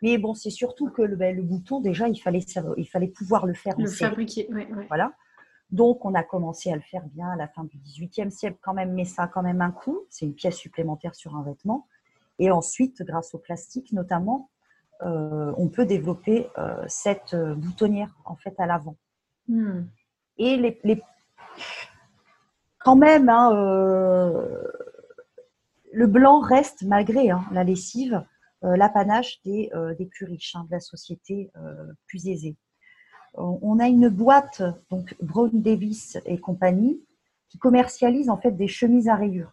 Mais 0.03 0.19
bon, 0.19 0.35
c'est 0.35 0.51
surtout 0.51 0.91
que 0.91 1.03
le, 1.03 1.15
ben, 1.15 1.35
le, 1.35 1.43
bouton, 1.43 1.81
déjà, 1.81 2.09
il 2.09 2.19
fallait, 2.19 2.45
il 2.77 2.89
fallait 2.89 3.09
pouvoir 3.09 3.47
le 3.47 3.55
faire. 3.55 3.79
Le 3.79 3.87
fabriquer, 3.87 4.49
Voilà. 4.89 5.13
Donc, 5.71 6.05
on 6.05 6.15
a 6.15 6.25
commencé 6.25 6.71
à 6.73 6.75
le 6.75 6.83
faire 6.83 7.05
bien 7.07 7.31
à 7.31 7.37
la 7.37 7.47
fin 7.47 7.65
du 7.65 7.79
XVIIIe 7.79 8.31
siècle 8.33 8.59
quand 8.61 8.75
même, 8.75 8.93
mais 8.93 9.05
ça 9.05 9.23
a 9.23 9.29
quand 9.29 9.43
même 9.43 9.63
un 9.63 9.71
coût. 9.71 10.01
C'est 10.11 10.27
une 10.27 10.35
pièce 10.35 10.57
supplémentaire 10.57 11.15
sur 11.15 11.37
un 11.37 11.43
vêtement. 11.45 11.87
Et 12.39 12.51
ensuite, 12.51 13.03
grâce 13.03 13.35
au 13.35 13.39
plastique 13.39 13.93
notamment, 13.93 14.51
euh, 15.05 15.53
on 15.57 15.69
peut 15.69 15.85
développer 15.85 16.49
euh, 16.59 16.85
cette 16.87 17.35
euh, 17.35 17.55
boutonnière 17.57 18.15
en 18.25 18.37
fait 18.37 18.55
à 18.59 18.67
l'avant. 18.67 18.97
Hmm. 19.49 19.83
Et 20.39 20.57
les, 20.57 21.03
quand 22.79 22.97
même, 22.97 23.29
hein, 23.29 23.51
le 25.93 26.07
blanc 26.07 26.41
reste 26.41 26.83
malgré 26.85 27.31
hein, 27.31 27.45
la 27.53 27.65
lessive 27.65 28.25
l'apanage 28.63 29.41
des, 29.45 29.71
des, 29.99 30.07
plus 30.07 30.25
riches, 30.25 30.55
hein, 30.57 30.65
de 30.67 30.73
la 30.73 30.81
société 30.81 31.53
plus 32.07 32.29
aisée. 32.29 32.57
On 33.35 33.79
a 33.79 33.89
une 33.89 34.09
boîte, 34.09 34.63
donc 34.91 35.15
Brown 35.21 35.51
Davis 35.53 36.17
et 36.25 36.39
compagnie, 36.39 37.05
qui 37.51 37.59
commercialise 37.59 38.31
en 38.31 38.39
fait 38.39 38.53
des 38.53 38.69
chemises 38.69 39.09
à 39.09 39.17
rayures 39.17 39.53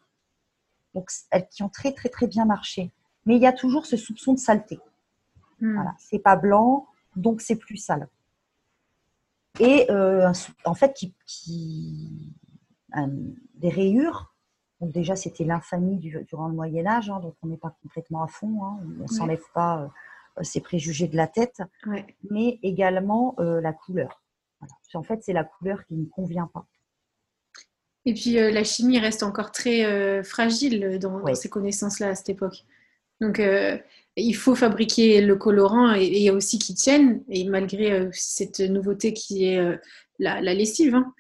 donc 0.94 1.10
qui 1.52 1.64
ont 1.64 1.70
très 1.70 1.94
très 1.94 2.10
très 2.10 2.28
bien 2.28 2.46
marché. 2.46 2.92
Mais 3.26 3.36
il 3.36 3.42
y 3.42 3.48
a 3.48 3.54
toujours 3.54 3.86
ce 3.86 3.98
soupçon 3.98 4.34
de 4.34 4.40
saleté. 4.40 4.80
Hmm. 5.62 5.76
Voilà, 5.76 5.96
c'est 6.00 6.20
pas 6.20 6.36
blanc, 6.36 6.88
donc 7.16 7.42
c'est 7.42 7.56
plus 7.56 7.78
sale. 7.78 8.08
Et 9.60 9.90
euh, 9.92 10.32
en 10.66 10.74
fait, 10.74 10.94
qui, 11.26 12.34
euh, 12.96 13.08
des 13.56 13.70
rayures. 13.70 14.34
Donc 14.80 14.94
déjà, 14.94 15.18
c'était 15.18 15.44
l'infamie 15.44 15.98
durant 15.98 16.48
le 16.48 16.54
Moyen 16.54 16.88
Âge, 16.88 17.10
hein, 17.10 17.20
donc 17.20 17.36
on 17.44 17.48
n'est 17.48 17.58
pas 17.58 17.76
complètement 17.84 18.24
à 18.24 18.28
fond, 18.28 18.64
hein, 18.64 18.80
on 18.82 19.04
ne 19.04 19.08
s'enlève 19.08 19.44
pas 19.54 19.92
euh, 20.38 20.44
ses 20.44 20.62
préjugés 20.62 21.10
de 21.10 21.18
la 21.18 21.28
tête, 21.28 21.62
mais 22.32 22.60
également 22.64 23.36
la 23.40 23.74
couleur. 23.74 24.24
En 24.94 25.04
fait, 25.04 25.22
c'est 25.22 25.34
la 25.34 25.44
couleur 25.44 25.86
qui 25.86 25.96
ne 25.96 26.06
convient 26.06 26.48
pas. 26.48 26.66
Et 28.06 28.14
puis 28.14 28.40
euh, 28.40 28.52
la 28.52 28.64
chimie 28.64 29.00
reste 29.00 29.24
encore 29.24 29.52
très 29.52 29.86
euh, 29.86 30.24
fragile 30.24 31.00
dans, 31.00 31.34
ces 31.36 31.50
connaissances-là 31.50 32.10
à 32.10 32.16
cette 32.16 32.30
époque. 32.30 32.66
Donc 33.20 33.40
euh, 33.40 33.78
il 34.16 34.34
faut 34.34 34.56
fabriquer 34.56 35.22
le 35.22 35.36
colorant 35.36 35.94
et, 35.94 36.06
il 36.06 36.22
y 36.24 36.30
a 36.30 36.34
aussi 36.34 36.58
qui 36.58 36.74
tiennent, 36.74 37.24
et 37.30 37.48
malgré 37.48 38.10
cette 38.14 38.62
nouveauté 38.62 39.14
qui 39.14 39.46
est 39.46 39.80
la, 40.20 40.42
lessive. 40.42 40.96
Hein. 40.96 41.14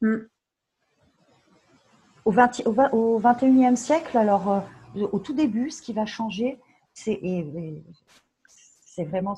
Mm. 0.00 0.16
Au, 2.24 2.30
20, 2.30 2.66
au, 2.66 3.20
21e 3.20 3.76
siècle, 3.76 4.18
alors 4.18 4.64
au 4.94 5.18
tout 5.18 5.32
début, 5.32 5.70
ce 5.70 5.80
qui 5.80 5.92
va 5.92 6.04
changer, 6.04 6.58
c'est 6.92 7.20
c'est 8.84 9.04
vraiment 9.04 9.36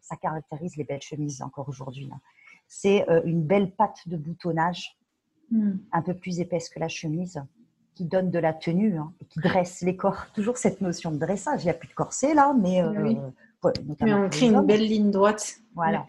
ça 0.00 0.16
caractérise 0.16 0.76
les 0.76 0.84
belles 0.84 1.02
chemises 1.02 1.40
encore 1.40 1.68
aujourd'hui. 1.68 2.10
Hein. 2.12 2.20
c'est 2.66 3.06
une 3.24 3.44
belle 3.44 3.70
patte 3.70 4.06
de 4.06 4.16
boutonnage, 4.16 4.97
Hmm. 5.50 5.78
un 5.92 6.02
peu 6.02 6.14
plus 6.14 6.40
épaisse 6.40 6.68
que 6.68 6.78
la 6.78 6.88
chemise, 6.88 7.42
qui 7.94 8.04
donne 8.04 8.30
de 8.30 8.38
la 8.38 8.52
tenue 8.52 8.98
hein, 8.98 9.12
et 9.20 9.24
qui 9.24 9.40
dresse 9.40 9.80
les 9.80 9.96
corps. 9.96 10.26
Toujours 10.34 10.58
cette 10.58 10.80
notion 10.80 11.10
de 11.10 11.16
dressage. 11.18 11.62
Il 11.62 11.66
n'y 11.66 11.70
a 11.70 11.74
plus 11.74 11.88
de 11.88 11.94
corset 11.94 12.34
là, 12.34 12.54
mais, 12.60 12.82
euh, 12.82 12.90
Oui. 13.02 13.16
ouais, 13.64 13.72
Mais 13.80 13.88
notamment 13.88 14.24
on 14.26 14.28
crée 14.28 14.46
une 14.46 14.60
belle 14.66 14.86
ligne 14.86 15.10
droite. 15.10 15.56
Voilà. 15.74 16.06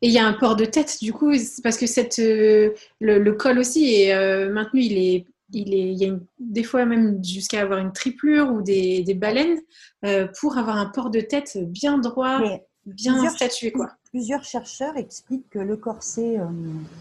Et 0.00 0.06
il 0.06 0.12
y 0.12 0.18
a 0.18 0.26
un 0.26 0.32
port 0.34 0.54
de 0.54 0.64
tête, 0.64 0.98
du 1.02 1.12
coup, 1.12 1.32
parce 1.64 1.76
que 1.76 1.86
cette, 1.86 2.20
euh, 2.20 2.72
le, 3.00 3.18
le 3.18 3.32
col 3.32 3.58
aussi 3.58 3.94
est 3.94 4.14
euh, 4.14 4.52
maintenu. 4.52 4.82
Il 4.82 4.96
est, 4.96 5.26
il 5.52 5.74
est, 5.74 5.92
il 5.92 5.98
y 5.98 6.04
a 6.04 6.08
une- 6.08 6.24
des 6.38 6.62
fois 6.62 6.84
même 6.86 7.22
jusqu'à 7.24 7.62
avoir 7.62 7.80
une 7.80 7.92
triplure 7.92 8.52
ou 8.52 8.62
des, 8.62 9.02
des 9.02 9.14
baleines 9.14 9.58
euh, 10.04 10.28
pour 10.40 10.56
avoir 10.56 10.76
un 10.76 10.86
port 10.86 11.10
de 11.10 11.20
tête 11.20 11.58
bien 11.66 11.98
droit, 11.98 12.38
Mais 12.40 12.64
bien 12.94 13.12
plusieurs- 13.12 13.32
statué, 13.34 13.72
quoi. 13.72 13.90
plusieurs 14.10 14.44
chercheurs 14.44 14.96
expliquent 14.96 15.48
que 15.50 15.58
le 15.58 15.76
corset, 15.76 16.38
euh, 16.38 16.46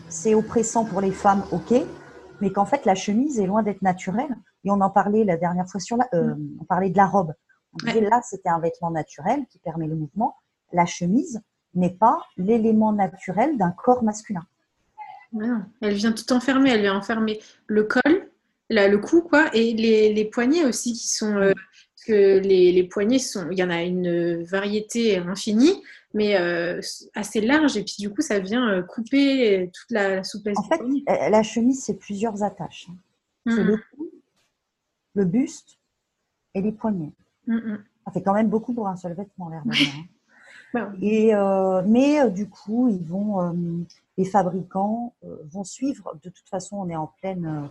c'est 0.10 0.34
oppressant 0.36 0.86
pour 0.86 1.01
les 1.01 1.12
femmes, 1.12 1.44
ok, 1.51 1.74
mais 2.41 2.51
qu'en 2.51 2.65
fait 2.65 2.86
la 2.86 2.96
chemise 2.96 3.39
est 3.39 3.46
loin 3.48 3.63
d'être 3.63 3.82
naturelle. 3.82 4.36
Et 4.63 4.72
on 4.72 4.82
en 4.82 4.89
parlait 4.89 5.24
la 5.24 5.38
dernière 5.38 5.67
fois 5.67 5.79
sur 5.79 5.98
la, 5.98 6.08
euh, 6.13 6.36
on 6.60 6.65
parlait 6.65 6.89
de 6.89 6.98
la 6.98 7.06
robe. 7.08 7.34
On 7.74 7.86
disait 7.86 8.01
là, 8.01 8.22
c'était 8.24 8.50
un 8.50 8.60
vêtement 8.60 8.91
naturel 8.91 9.46
qui 9.50 9.60
permet 9.60 9.88
le 9.88 9.96
mouvement. 9.96 10.36
La 10.74 10.86
chemise 10.86 11.41
n'est 11.74 11.94
pas 11.94 12.22
l'élément 12.38 12.91
naturel 12.91 13.58
d'un 13.58 13.72
corps 13.72 14.03
masculin. 14.03 14.46
Non, 15.34 15.62
elle 15.82 15.94
vient 15.94 16.12
tout 16.12 16.32
enfermer. 16.34 16.72
Elle 16.72 16.82
vient 16.82 16.98
enfermer 16.98 17.39
le 17.67 17.84
col, 17.84 18.29
là, 18.70 18.88
le 18.88 18.98
cou, 18.98 19.22
quoi, 19.22 19.50
et 19.53 19.74
les, 19.74 20.13
les 20.13 20.25
poignets 20.25 20.65
aussi 20.65 20.94
qui 20.94 21.08
sont. 21.08 21.36
euh, 21.36 21.53
parce 21.98 22.06
que 22.06 22.39
les, 22.39 22.72
les 22.72 22.84
poignets 22.84 23.18
sont. 23.20 23.50
Il 23.51 23.58
y 23.58 23.63
en 23.63 23.70
a 23.72 23.82
une 23.82 24.44
variété 24.44 25.18
infinie, 25.18 25.82
mais 26.13 26.39
euh, 26.39 26.80
assez 27.16 27.42
large, 27.42 27.75
et 27.75 27.84
puis 27.84 27.96
du 28.00 28.10
coup, 28.12 28.22
ça 28.22 28.39
vient 28.39 28.70
euh, 28.70 28.82
couper 28.84 29.72
toute 29.74 29.89
la, 29.92 30.18
la 30.18 30.24
souplesse 30.24 30.58
En 30.60 30.62
du 30.62 30.68
fait, 30.70 30.77
poignet. 30.77 31.04
euh, 31.10 31.30
la 31.30 31.44
chemise, 31.44 31.84
c'est 31.84 31.96
plusieurs 31.96 32.44
attaches. 32.44 32.88
C'est 33.48 33.62
Mhm. 33.63 33.68
le 33.68 33.77
cou, 33.77 34.10
le 35.16 35.25
buste 35.25 35.77
et 36.54 36.62
les 36.62 36.72
poignets. 36.72 37.13
Mhm. 37.48 37.84
Ça 38.06 38.12
fait 38.12 38.22
quand 38.22 38.34
même 38.34 38.50
beaucoup 38.50 38.74
pour 38.74 38.88
un 38.88 38.96
seul 38.96 39.13
vêtement, 39.13 39.50
l'air 39.50 39.63
hein. 40.75 40.94
Et, 41.01 41.34
euh, 41.34 41.82
mais 41.88 42.22
euh, 42.22 42.30
du 42.30 42.48
coup, 42.48 42.89
ils 42.89 43.04
vont, 43.04 43.42
euh, 43.42 43.54
les 44.18 44.25
fabricants 44.25 45.13
euh, 45.24 45.38
vont 45.50 45.63
suivre. 45.63 46.13
De 46.24 46.30
toute 46.30 46.48
façon, 46.50 46.77
on 46.77 46.89
est 46.89 46.96
en 46.96 47.08
pleine, 47.20 47.46
euh, 47.46 47.68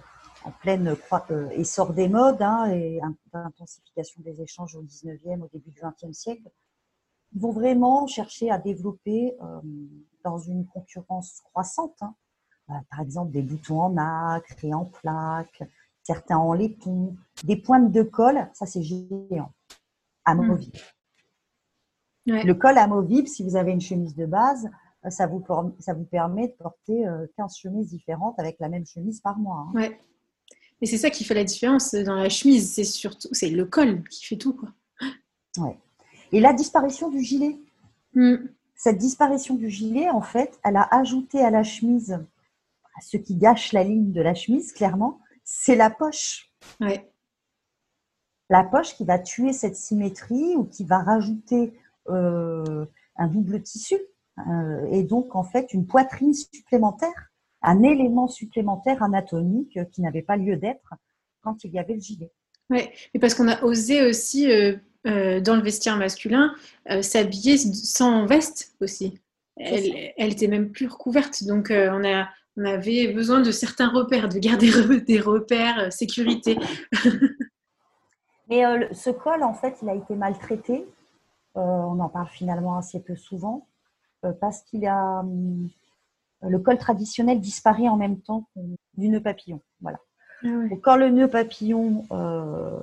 en 0.47 0.51
pleine 0.63 0.97
euh, 1.31 1.49
essor 1.51 1.93
des 1.93 2.09
modes 2.09 2.41
hein, 2.41 2.71
et 2.71 3.01
in- 3.03 3.17
intensification 3.33 4.23
des 4.23 4.41
échanges 4.41 4.77
au 4.77 4.83
19e, 4.83 5.43
au 5.43 5.49
début 5.53 5.71
du 5.71 5.81
20e 5.81 6.13
siècle. 6.13 6.49
Ils 7.35 7.41
vont 7.41 7.53
vraiment 7.53 8.07
chercher 8.07 8.51
à 8.51 8.59
développer 8.59 9.37
euh, 9.43 9.61
dans 10.25 10.39
une 10.39 10.67
concurrence 10.67 11.41
croissante. 11.51 11.97
hein, 12.01 12.15
euh, 12.71 12.75
par 12.91 13.01
exemple, 13.01 13.33
des 13.33 13.43
boutons 13.43 13.81
en 13.81 13.91
nacre 13.91 14.65
et 14.65 14.73
en 14.73 14.85
plaques, 14.85 15.63
certains 16.03 16.39
en 16.39 16.53
laiton, 16.53 17.17
des 17.45 17.57
pointes 17.57 17.91
de 17.93 18.03
colle, 18.03 18.49
ça 18.55 18.67
c'est 18.67 18.83
géant, 18.83 19.53
amovible. 20.25 20.79
Ouais. 22.29 22.43
Le 22.45 22.55
col 22.55 22.77
amovible, 22.79 23.29
si 23.29 23.45
vous 23.45 23.55
avez 23.57 23.73
une 23.73 23.81
chemise 23.81 24.15
de 24.17 24.27
base, 24.27 24.69
ça 25.09 25.27
vous, 25.29 25.45
ça 25.79 25.95
vous 25.95 26.05
permet 26.05 26.49
de 26.49 26.53
porter 26.55 27.07
euh, 27.07 27.27
15 27.37 27.57
chemises 27.57 27.91
différentes 27.91 28.37
avec 28.39 28.59
la 28.59 28.69
même 28.69 28.85
chemise 28.87 29.21
par 29.21 29.39
mois. 29.39 29.69
hein. 29.69 29.73
Ouais. 29.75 30.01
Et 30.83 30.87
c'est 30.87 30.99
ça 30.99 31.11
qui 31.11 31.25
fait 31.25 31.35
la 31.35 31.45
différence 31.45 31.95
dans 31.95 32.17
la 32.17 32.29
chemise, 32.29 32.75
c'est 32.75 32.85
surtout 32.85 33.29
c'est 33.33 33.49
le 33.49 33.65
col 33.65 34.05
qui 34.09 34.27
fait 34.27 34.37
tout 34.37 34.53
quoi. 34.53 34.69
Et 36.33 36.41
la 36.41 36.53
disparition 36.53 37.09
du 37.09 37.23
gilet. 37.23 37.57
Mm. 38.15 38.37
Cette 38.75 38.99
disparition 38.99 39.55
du 39.55 39.71
gilet, 39.71 40.11
en 40.11 40.21
fait, 40.21 40.59
elle 40.63 40.77
a 40.77 40.87
ajouté 40.95 41.41
à 41.41 41.51
la 41.51 41.63
chemise, 41.63 42.19
ce 43.01 43.17
qui 43.17 43.35
gâche 43.35 43.73
la 43.73 43.85
ligne 43.85 44.13
de 44.13 44.21
la 44.21 44.35
chemise, 44.35 44.73
clairement, 44.73 45.19
c'est 45.45 45.77
la 45.77 45.89
poche. 45.89 46.53
Ouais. 46.81 47.11
La 48.51 48.65
poche 48.65 48.95
qui 48.97 49.05
va 49.05 49.19
tuer 49.19 49.53
cette 49.53 49.77
symétrie 49.77 50.57
ou 50.57 50.65
qui 50.65 50.85
va 50.85 50.99
rajouter 50.99 51.73
euh, 52.09 52.85
un 53.17 53.29
double 53.29 53.63
tissu. 53.63 53.97
euh, 54.47 54.87
et 54.91 55.03
donc, 55.03 55.35
en 55.35 55.43
fait, 55.43 55.73
une 55.73 55.87
poitrine 55.87 56.35
supplémentaire, 56.35 57.33
un 57.63 57.83
élément 57.83 58.29
supplémentaire 58.29 59.03
anatomique 59.03 59.79
qui 59.93 60.03
n'avait 60.03 60.23
pas 60.23 60.37
lieu 60.37 60.57
d'être 60.57 60.95
quand 61.43 61.65
il 61.65 61.73
y 61.73 61.79
avait 61.79 61.95
le 61.95 62.01
gilet. 62.01 62.31
Ouais. 62.71 62.93
Et 63.15 63.19
parce 63.19 63.35
qu'on 63.35 63.49
a 63.49 63.63
osé 63.63 64.05
aussi 64.05 64.51
euh, 64.51 64.77
euh, 65.07 65.41
dans 65.41 65.57
le 65.57 65.63
vestiaire 65.63 65.97
masculin 65.97 66.55
euh, 66.91 67.03
s'habiller 67.03 67.57
sans 67.57 68.27
veste 68.27 68.75
aussi. 68.81 69.21
Elle, 69.57 70.13
elle 70.17 70.33
était 70.33 70.49
même 70.49 70.71
plus 70.71 70.87
recouverte, 70.87 71.45
donc 71.45 71.71
euh, 71.71 71.89
on 71.93 72.05
a 72.05 72.29
on 72.59 72.65
avait 72.65 73.13
besoin 73.13 73.41
de 73.41 73.51
certains 73.51 73.89
repères, 73.89 74.29
de 74.29 74.39
garder 74.39 74.71
des 75.07 75.21
repères 75.21 75.79
euh, 75.79 75.91
sécurité. 75.91 76.57
Mais 78.49 78.65
euh, 78.65 78.87
ce 78.93 79.11
col, 79.11 79.43
en 79.43 79.55
fait, 79.55 79.77
il 79.83 79.89
a 79.89 79.95
été 79.95 80.15
maltraité. 80.15 80.87
Euh, 81.57 81.61
on 81.61 82.01
en 82.01 82.09
parle 82.09 82.29
finalement 82.29 82.77
assez 82.77 83.01
peu 83.01 83.17
souvent 83.17 83.67
euh, 84.25 84.33
parce 84.33 84.63
qu'il 84.63 84.87
a 84.87 85.21
hum, 85.21 85.69
le 86.43 86.59
col 86.59 86.79
traditionnel 86.79 87.41
disparaît 87.41 87.89
en 87.89 87.97
même 87.97 88.21
temps 88.21 88.49
que 88.55 88.61
du 88.97 89.09
nœud 89.09 89.21
papillon. 89.23 89.61
Voilà. 89.81 89.99
Ah 90.45 90.49
ouais. 90.49 90.69
Donc, 90.69 90.81
quand 90.83 90.97
le 90.97 91.09
nœud 91.11 91.29
papillon 91.29 92.05
euh, 92.13 92.79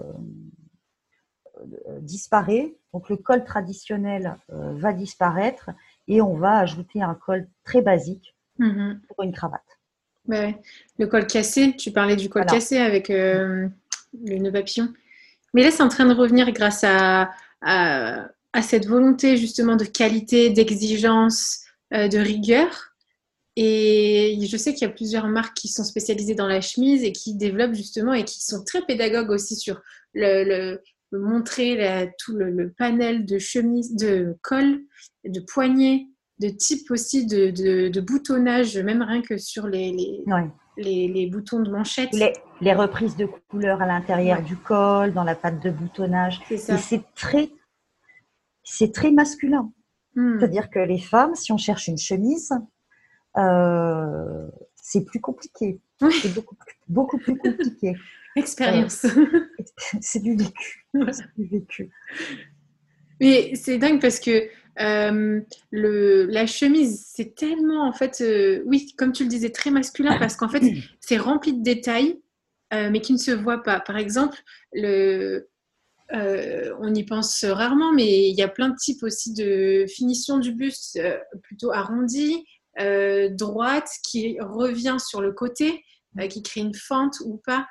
euh, 1.60 2.00
disparaît, 2.02 2.74
donc 2.94 3.10
le 3.10 3.18
col 3.18 3.44
traditionnel 3.44 4.38
euh, 4.52 4.74
va 4.74 4.92
disparaître 4.94 5.70
et 6.08 6.22
on 6.22 6.36
va 6.36 6.58
ajouter 6.60 7.02
un 7.02 7.14
col 7.16 7.48
très 7.64 7.82
basique 7.82 8.36
Mhm. 8.60 9.02
pour 9.08 9.24
une 9.24 9.32
cravate. 9.32 9.62
Ouais. 10.28 10.60
Le 11.00 11.08
col 11.08 11.26
cassé, 11.26 11.76
tu 11.76 11.92
parlais 11.92 12.16
du 12.16 12.30
col 12.30 12.44
Voilà. 12.44 12.54
cassé 12.60 12.78
avec 12.78 13.10
euh, 13.10 13.68
le 14.24 14.38
nœud 14.38 14.52
papillon. 14.52 14.94
Mais 15.56 15.64
là, 15.64 15.72
c'est 15.72 15.82
en 15.84 15.90
train 15.90 16.06
de 16.06 16.14
revenir 16.14 16.52
grâce 16.52 16.84
à, 16.84 17.32
à, 17.62 18.28
à 18.54 18.62
cette 18.62 18.86
volonté 18.88 19.38
justement 19.38 19.76
de 19.76 19.86
qualité, 19.86 20.50
d'exigence, 20.52 21.62
euh, 21.94 22.08
de 22.08 22.18
rigueur. 22.20 22.93
Et 23.56 24.38
je 24.42 24.58
sais 24.58 24.74
qu'il 24.74 24.88
y 24.88 24.90
a 24.90 24.94
plusieurs 24.94 25.28
marques 25.28 25.56
qui 25.56 25.68
sont 25.68 25.84
spécialisées 25.84 26.34
dans 26.36 26.48
la 26.48 26.62
chemise 26.62 27.04
et 27.04 27.12
qui 27.12 27.36
développent 27.36 27.76
justement 27.76 28.14
et 28.14 28.24
qui 28.26 28.44
sont 28.44 28.64
très 28.64 28.82
pédagogues 28.86 29.30
aussi 29.30 29.56
sur 29.56 29.80
le, 30.14 30.44
le- 30.44 30.82
le 31.12 31.20
montrer 31.20 31.76
la- 31.76 32.08
tout 32.08 32.36
le, 32.36 32.50
le 32.50 32.72
panel 32.72 33.26
de 33.26 33.38
chemises, 33.38 33.96
de 33.96 34.36
cols, 34.42 34.80
de 35.24 35.40
poignets, 35.40 36.08
de 36.40 36.50
type 36.50 36.90
aussi 36.90 37.28
de, 37.28 37.52
de, 37.52 37.90
de 37.90 38.02
boutonnage, 38.02 38.76
même 38.80 39.04
rien 39.04 39.22
que 39.22 39.38
sur 39.38 39.68
les, 39.68 39.92
les, 39.92 40.24
Ouais. 40.26 40.50
les, 40.78 41.08
les 41.08 41.28
boutons 41.28 41.60
de 41.60 41.70
manchette. 41.70 42.10
Les, 42.14 42.74
reprises 42.74 43.16
de 43.16 43.28
couleurs 43.50 43.84
à 43.84 43.86
l'intérieur 43.86 44.40
Ouais. 44.40 44.44
du 44.46 44.58
col, 44.58 45.14
dans 45.14 45.24
la 45.24 45.36
patte 45.36 45.62
de 45.64 45.70
boutonnage. 45.70 46.42
C'est 46.48 46.58
ça. 46.58 46.74
Et 46.74 46.78
c'est 46.80 47.04
très, 47.14 47.52
c'est 48.64 48.92
très 48.92 49.12
masculin. 49.12 49.72
Hmm. 50.16 50.40
C'est-à-dire 50.40 50.72
que 50.72 50.80
les 50.80 50.98
femmes, 51.00 51.36
si 51.36 51.52
on 51.52 51.58
cherche 51.58 51.88
une 51.88 52.00
chemise, 52.00 52.52
euh, 53.38 54.48
c'est 54.76 55.06
plus 55.06 55.20
compliqué. 55.22 55.80
Oui. 56.02 56.14
C'est 56.22 56.34
beaucoup, 56.34 56.56
plus- 56.56 56.76
beaucoup 56.88 57.18
plus 57.18 57.38
compliqué. 57.38 57.96
Expérience. 58.36 59.06
c'est 60.02 60.20
du 60.22 60.36
vécu. 60.36 60.86
C'est 61.12 61.36
du 61.38 61.46
vécu. 61.48 61.92
Mais 63.22 63.54
c'est 63.56 63.78
dingue 63.78 64.02
parce 64.02 64.20
que 64.20 64.50
euh, 64.82 65.40
le, 65.72 66.26
la 66.26 66.48
chemise, 66.48 67.06
c'est 67.14 67.36
tellement, 67.36 67.88
en 67.88 67.94
fait, 67.94 68.22
euh, 68.22 68.64
oui, 68.66 68.92
comme 68.98 69.12
tu 69.12 69.24
le 69.24 69.30
disais, 69.30 69.52
très 69.52 69.70
masculin 69.70 70.18
parce 70.18 70.36
qu'en 70.36 70.50
fait, 70.50 70.64
c'est 71.00 71.18
rempli 71.18 71.54
de 71.54 71.62
détails, 71.64 72.20
euh, 72.74 72.90
mais 72.90 73.02
qui 73.02 73.14
ne 73.14 73.20
se 73.20 73.30
voient 73.32 73.62
pas. 73.62 73.80
Par 73.80 73.98
exemple, 73.98 74.38
le, 74.74 75.48
euh, 76.14 76.74
on 76.80 76.94
y 76.94 77.04
pense 77.06 77.46
rarement, 77.46 77.94
mais 77.94 78.30
il 78.30 78.36
y 78.36 78.42
a 78.42 78.48
plein 78.48 78.70
de 78.70 78.76
types 78.76 79.04
aussi 79.04 79.34
de 79.34 79.86
finition 79.88 80.40
du 80.40 80.54
buste 80.54 80.98
euh, 80.98 81.18
plutôt 81.44 81.72
arrondi, 81.72 82.44
euh, 82.80 83.30
droite, 83.30 83.90
qui 84.04 84.38
revient 84.40 84.98
sur 85.00 85.22
le 85.22 85.32
côté, 85.32 85.84
euh, 86.20 86.28
qui 86.28 86.42
crée 86.44 86.62
une 86.62 86.76
fente 86.76 87.18
ou 87.26 87.38
pas. 87.46 87.68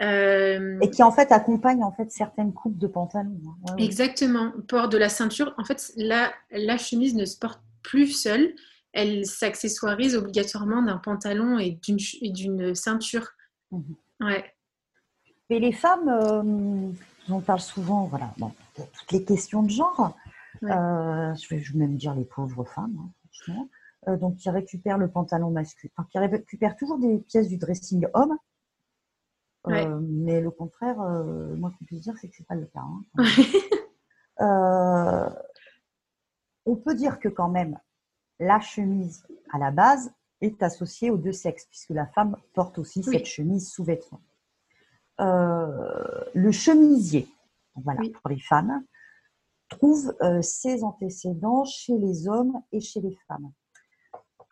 Euh, 0.00 0.78
Et 0.80 0.90
qui 0.90 1.02
en 1.02 1.12
fait 1.12 1.30
accompagne 1.30 1.84
en 1.84 1.92
fait 1.92 2.10
certaines 2.10 2.52
coupes 2.52 2.78
de 2.78 2.88
pantalon. 2.88 3.38
hein. 3.46 3.54
Ouais, 3.68 3.74
ouais. 3.74 3.84
Exactement. 3.84 4.52
Port 4.66 4.88
de 4.88 4.98
la 4.98 5.08
ceinture. 5.08 5.54
En 5.58 5.64
fait, 5.64 5.92
la, 5.96 6.32
la 6.50 6.76
chemise 6.76 7.14
ne 7.14 7.24
se 7.24 7.38
porte 7.38 7.60
plus 7.82 8.08
seule. 8.08 8.54
Elle 8.92 9.24
s'accessoirise 9.26 10.16
obligatoirement 10.16 10.82
d'un 10.82 10.98
pantalon 10.98 11.58
et 11.58 11.78
d'une 11.82 12.60
et 12.60 12.74
ceinture. 12.74 13.28
Mhm. 13.70 13.94
Ouais. 14.20 14.44
Mais 15.50 15.58
les 15.60 15.72
femmes, 15.72 16.92
on 17.28 17.40
parle 17.40 17.60
souvent, 17.60 18.04
voilà, 18.04 18.34
bon, 18.38 18.52
toutes 18.76 19.12
les 19.12 19.24
questions 19.24 19.62
de 19.62 19.70
genre. 19.70 20.16
Ouais. 20.62 20.70
Je 20.70 21.54
vais 21.54 21.62
même 21.74 21.96
dire 21.96 22.14
les 22.14 22.24
pauvres 22.24 22.64
femmes, 22.64 22.96
hein. 23.48 23.68
Euh, 24.08 24.16
donc, 24.16 24.34
qui 24.36 24.50
récupèrent 24.50 24.98
le 24.98 25.08
pantalon 25.08 25.50
masculin, 25.50 25.92
enfin, 25.96 26.08
qui 26.10 26.18
récupèrent 26.18 26.74
toujours 26.76 26.98
des 26.98 27.18
pièces 27.18 27.48
du 27.48 27.56
dressing 27.56 28.06
homme. 28.14 28.36
Euh, 29.68 29.70
Ouais. 29.70 29.86
mais 30.02 30.40
le 30.40 30.50
contraire, 30.50 31.00
euh, 31.00 31.54
moi, 31.54 31.70
qu'on 31.78 31.84
puisse 31.84 32.00
dire, 32.00 32.14
c'est 32.20 32.28
que 32.28 32.34
c'est 32.36 32.46
pas 32.46 32.56
le 32.56 32.66
cas. 32.66 32.80
hein. 34.38 35.32
On 36.66 36.76
peut 36.76 36.94
dire 36.94 37.18
que 37.20 37.28
quand 37.28 37.48
même, 37.48 37.78
la 38.40 38.60
chemise 38.60 39.24
à 39.52 39.58
la 39.58 39.70
base 39.70 40.12
est 40.40 40.62
associée 40.62 41.10
aux 41.10 41.16
deux 41.16 41.32
sexes, 41.32 41.66
puisque 41.66 41.90
la 41.90 42.06
femme 42.06 42.36
porte 42.54 42.78
aussi 42.78 43.02
Oui. 43.06 43.12
cette 43.12 43.26
chemise 43.26 43.68
sous-vêtement. 43.70 44.20
Euh, 45.20 46.24
le 46.34 46.50
chemisier, 46.50 47.28
voilà, 47.76 48.00
Oui. 48.00 48.10
pour 48.10 48.28
les 48.30 48.40
femmes, 48.40 48.84
trouve 49.68 50.14
euh, 50.22 50.42
ses 50.42 50.82
antécédents 50.84 51.64
chez 51.64 51.96
les 51.98 52.26
hommes 52.28 52.60
et 52.72 52.80
chez 52.80 53.00
les 53.00 53.16
femmes. 53.28 53.52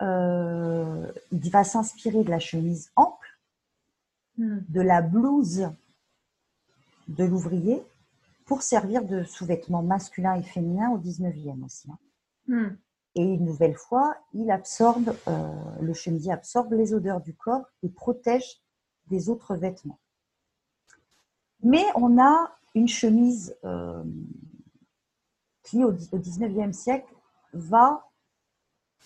Euh, 0.03 1.13
il 1.33 1.51
va 1.51 1.63
s'inspirer 1.65 2.25
de 2.25 2.31
la 2.31 2.39
chemise 2.39 2.91
ample, 2.97 3.27
Hmm. 4.39 4.61
de 4.69 4.81
la 4.81 5.03
blouse 5.03 5.69
de 7.09 7.25
l'ouvrier 7.25 7.83
pour 8.47 8.63
servir 8.63 9.05
de 9.05 9.23
sous-vêtements 9.25 9.83
masculin 9.83 10.35
et 10.37 10.43
féminin 10.43 10.91
au 10.93 10.99
19e 10.99 11.63
aussi. 11.65 11.91
hein. 11.91 11.99
Hmm. 12.47 12.77
Et 13.17 13.23
une 13.25 13.45
nouvelle 13.45 13.75
fois, 13.75 14.17
il 14.33 14.51
absorbe, 14.51 15.15
euh, 15.29 15.53
le 15.83 15.93
chemisier 15.93 16.33
absorbe 16.33 16.73
les 16.73 16.95
odeurs 16.95 17.21
du 17.21 17.35
corps 17.35 17.67
et 17.83 17.89
protège 17.91 18.63
des 19.09 19.29
autres 19.29 19.57
vêtements. 19.57 19.99
Mais 21.63 21.85
on 21.97 22.19
a 22.19 22.51
une 22.75 22.89
chemise 22.89 23.57
euh, 23.65 24.03
qui, 25.65 25.83
au, 25.85 25.91
au 25.91 26.19
19e 26.19 26.73
siècle, 26.73 27.13
va 27.53 28.10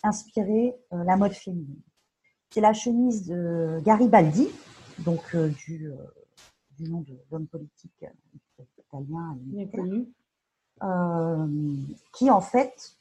inspirer 0.04 0.76
euh, 0.92 1.02
la 1.04 1.16
mode 1.16 1.32
féminine. 1.32 1.80
C'est 2.50 2.60
la 2.60 2.72
chemise 2.72 3.26
de 3.26 3.80
Garibaldi, 3.82 4.48
donc 5.00 5.34
euh, 5.34 5.48
du, 5.48 5.90
euh, 5.90 5.96
du 6.78 6.88
nom 6.88 7.00
de 7.00 7.18
l'homme 7.30 7.48
politique 7.48 8.04
italien. 8.76 9.26
qui 12.12 12.30
en 12.30 12.40
fait 12.40 12.96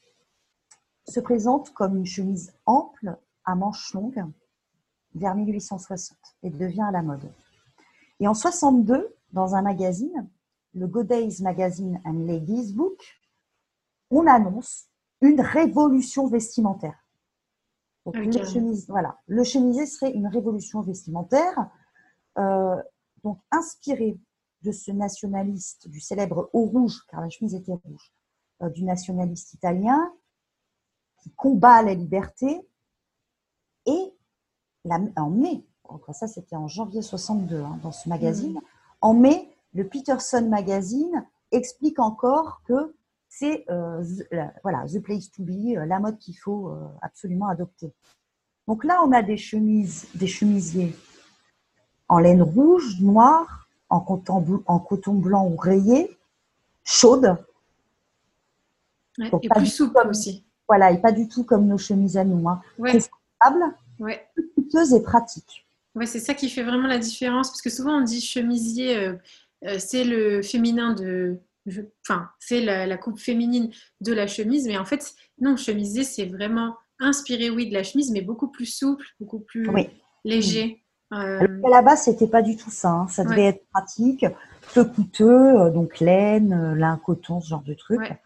se 1.06 1.20
présente 1.20 1.72
comme 1.72 1.96
une 1.96 2.06
chemise 2.06 2.52
ample 2.66 3.16
à 3.44 3.54
manches 3.54 3.92
longues 3.92 4.24
vers 5.14 5.36
1860 5.36 6.16
et 6.42 6.50
devient 6.50 6.82
à 6.82 6.90
la 6.90 7.02
mode. 7.02 7.30
Et 8.18 8.26
en 8.26 8.34
62, 8.34 9.14
dans 9.32 9.54
un 9.54 9.62
magazine, 9.62 10.28
le 10.72 10.88
Goday's 10.88 11.40
Magazine 11.40 12.00
and 12.04 12.26
Ladies 12.26 12.72
Book, 12.72 13.20
on 14.10 14.26
annonce 14.26 14.88
une 15.28 15.40
révolution 15.40 16.26
vestimentaire. 16.28 16.98
Donc, 18.04 18.16
le, 18.16 18.44
chemise- 18.44 18.86
voilà, 18.88 19.18
le 19.26 19.44
chemisier 19.44 19.86
serait 19.86 20.10
une 20.12 20.26
révolution 20.26 20.82
vestimentaire, 20.82 21.70
euh, 22.38 22.76
donc 23.22 23.38
inspiré 23.50 24.18
de 24.62 24.72
ce 24.72 24.90
nationaliste, 24.90 25.88
du 25.88 26.00
célèbre 26.00 26.50
haut 26.52 26.66
rouge, 26.66 27.00
car 27.08 27.20
la 27.20 27.30
chemise 27.30 27.54
était 27.54 27.72
rouge, 27.72 28.12
euh, 28.62 28.68
du 28.68 28.84
nationaliste 28.84 29.54
italien 29.54 30.12
qui 31.22 31.30
combat 31.32 31.82
la 31.82 31.94
liberté. 31.94 32.68
Et 33.86 34.14
la- 34.84 35.00
en 35.16 35.30
mai, 35.30 35.66
donc 35.90 36.02
ça 36.12 36.26
c'était 36.28 36.56
en 36.56 36.68
janvier 36.68 37.02
62 37.02 37.60
hein, 37.62 37.78
dans 37.82 37.92
ce 37.92 38.08
magazine, 38.08 38.60
en 39.00 39.14
mai, 39.14 39.50
le 39.74 39.86
Peterson 39.88 40.46
Magazine 40.48 41.26
explique 41.50 41.98
encore 41.98 42.62
que 42.64 42.94
c'est 43.36 43.64
euh, 43.68 44.02
voilà, 44.62 44.84
the 44.86 45.00
place 45.00 45.28
to 45.30 45.42
be, 45.42 45.76
euh, 45.76 45.86
la 45.86 45.98
mode 45.98 46.18
qu'il 46.18 46.36
faut 46.38 46.68
euh, 46.68 46.86
absolument 47.02 47.48
adopter. 47.48 47.92
Donc 48.68 48.84
là, 48.84 49.02
on 49.04 49.10
a 49.12 49.22
des 49.22 49.36
chemises, 49.36 50.06
des 50.14 50.28
chemisiers 50.28 50.94
en 52.08 52.18
laine 52.20 52.42
rouge, 52.42 53.00
noire, 53.00 53.66
en 53.88 54.00
coton, 54.00 54.62
en 54.66 54.78
coton 54.78 55.14
blanc 55.14 55.46
ou 55.48 55.56
rayé, 55.56 56.16
chaude, 56.84 57.36
Ouais, 59.18 59.30
Et 59.42 59.48
pas 59.48 59.54
plus 59.56 59.64
du 59.66 59.70
souple 59.70 59.94
comme- 59.94 60.10
aussi. 60.10 60.44
voilà, 60.68 60.90
et 60.90 61.00
pas 61.00 61.12
du 61.12 61.28
tout 61.28 61.44
comme 61.44 61.66
nos 61.68 61.78
chemises 61.78 62.16
à 62.16 62.24
nous, 62.24 62.48
hein. 62.48 62.60
Ouais, 62.78 62.92
confortable, 62.92 63.76
ouais. 64.00 64.28
coûteuse 64.56 64.92
et 64.92 65.02
pratique. 65.04 65.64
Ouais, 65.94 66.06
c'est 66.06 66.18
ça 66.18 66.34
qui 66.34 66.48
fait 66.50 66.64
vraiment 66.64 66.88
la 66.88 66.98
différence, 66.98 67.50
parce 67.50 67.62
que 67.62 67.70
souvent 67.70 67.98
on 67.98 68.00
dit 68.00 68.20
chemisier, 68.20 68.96
euh, 68.96 69.78
c'est 69.78 70.02
le 70.04 70.42
féminin 70.42 70.94
de, 70.94 71.38
je- 71.66 71.82
enfin, 72.06 72.28
c'est 72.38 72.60
la, 72.60 72.86
la 72.86 72.96
coupe 72.96 73.18
féminine 73.18 73.70
de 74.00 74.12
la 74.12 74.26
chemise, 74.26 74.66
mais 74.66 74.78
en 74.78 74.84
fait, 74.84 75.14
non, 75.40 75.56
chemisier, 75.56 76.04
c'est 76.04 76.26
vraiment 76.26 76.76
inspiré, 77.00 77.50
oui, 77.50 77.68
de 77.68 77.74
la 77.74 77.82
chemise, 77.82 78.10
mais 78.12 78.20
beaucoup 78.22 78.48
plus 78.48 78.66
souple, 78.66 79.04
beaucoup 79.20 79.40
plus 79.40 79.68
Oui. 79.70 79.88
léger. 80.24 80.82
Euh, 81.12 81.38
Alors 81.40 81.60
qu'à 81.62 81.68
la 81.70 81.82
base, 81.82 82.02
c'était 82.02 82.26
pas 82.28 82.42
du 82.42 82.56
tout 82.56 82.70
ça. 82.70 82.90
hein. 82.90 83.08
Ça 83.08 83.24
devait 83.24 83.36
Ouais. 83.36 83.44
être 83.48 83.64
pratique, 83.72 84.24
peu 84.74 84.84
coûteux, 84.84 85.60
euh, 85.60 85.70
donc 85.70 86.00
laine, 86.00 86.52
euh, 86.52 86.74
lin, 86.74 86.98
coton, 87.04 87.40
ce 87.40 87.48
genre 87.48 87.62
de 87.62 87.74
truc. 87.74 88.00
Ouais. 88.00 88.20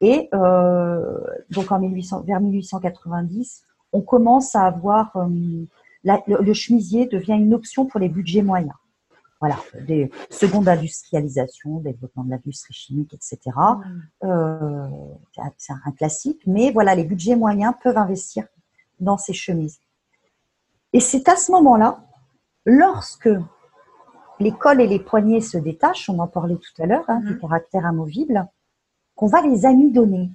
Et 0.00 0.28
euh, 0.34 1.18
donc 1.50 1.70
en 1.72 1.78
1800, 1.78 2.22
vers 2.22 2.40
1890, 2.40 3.62
on 3.92 4.00
commence 4.02 4.54
à 4.54 4.62
avoir 4.64 5.16
euh, 5.16 5.28
la- 6.02 6.22
le, 6.26 6.42
le 6.42 6.52
chemisier 6.52 7.06
devient 7.06 7.34
une 7.34 7.54
option 7.54 7.86
pour 7.86 8.00
les 8.00 8.08
budgets 8.08 8.42
moyens. 8.42 8.74
Voilà, 9.40 9.58
des 9.86 10.10
secondes 10.30 10.68
industrialisations, 10.68 11.80
développement 11.80 12.24
de 12.24 12.30
l'industrie 12.30 12.72
chimique, 12.72 13.12
etc. 13.14 13.38
Euh, 14.22 14.88
c'est 15.58 15.72
un 15.72 15.92
classique, 15.92 16.40
mais 16.46 16.70
voilà, 16.70 16.94
les 16.94 17.04
budgets 17.04 17.36
moyens 17.36 17.74
peuvent 17.82 17.98
investir 17.98 18.46
dans 19.00 19.18
ces 19.18 19.34
chemises. 19.34 19.80
Et 20.92 21.00
c'est 21.00 21.28
à 21.28 21.36
ce 21.36 21.52
moment-là, 21.52 22.04
lorsque 22.64 23.28
les 24.40 24.52
cols 24.52 24.80
et 24.80 24.86
les 24.86 25.00
poignets 25.00 25.40
se 25.40 25.58
détachent, 25.58 26.08
on 26.08 26.18
en 26.20 26.28
parlait 26.28 26.56
tout 26.56 26.82
à 26.82 26.86
l'heure, 26.86 27.04
hein, 27.08 27.20
du 27.20 27.34
Mhm. 27.34 27.40
caractère 27.40 27.86
amovible, 27.86 28.46
qu'on 29.14 29.26
va 29.26 29.42
les 29.42 29.66
amidonner 29.66 30.30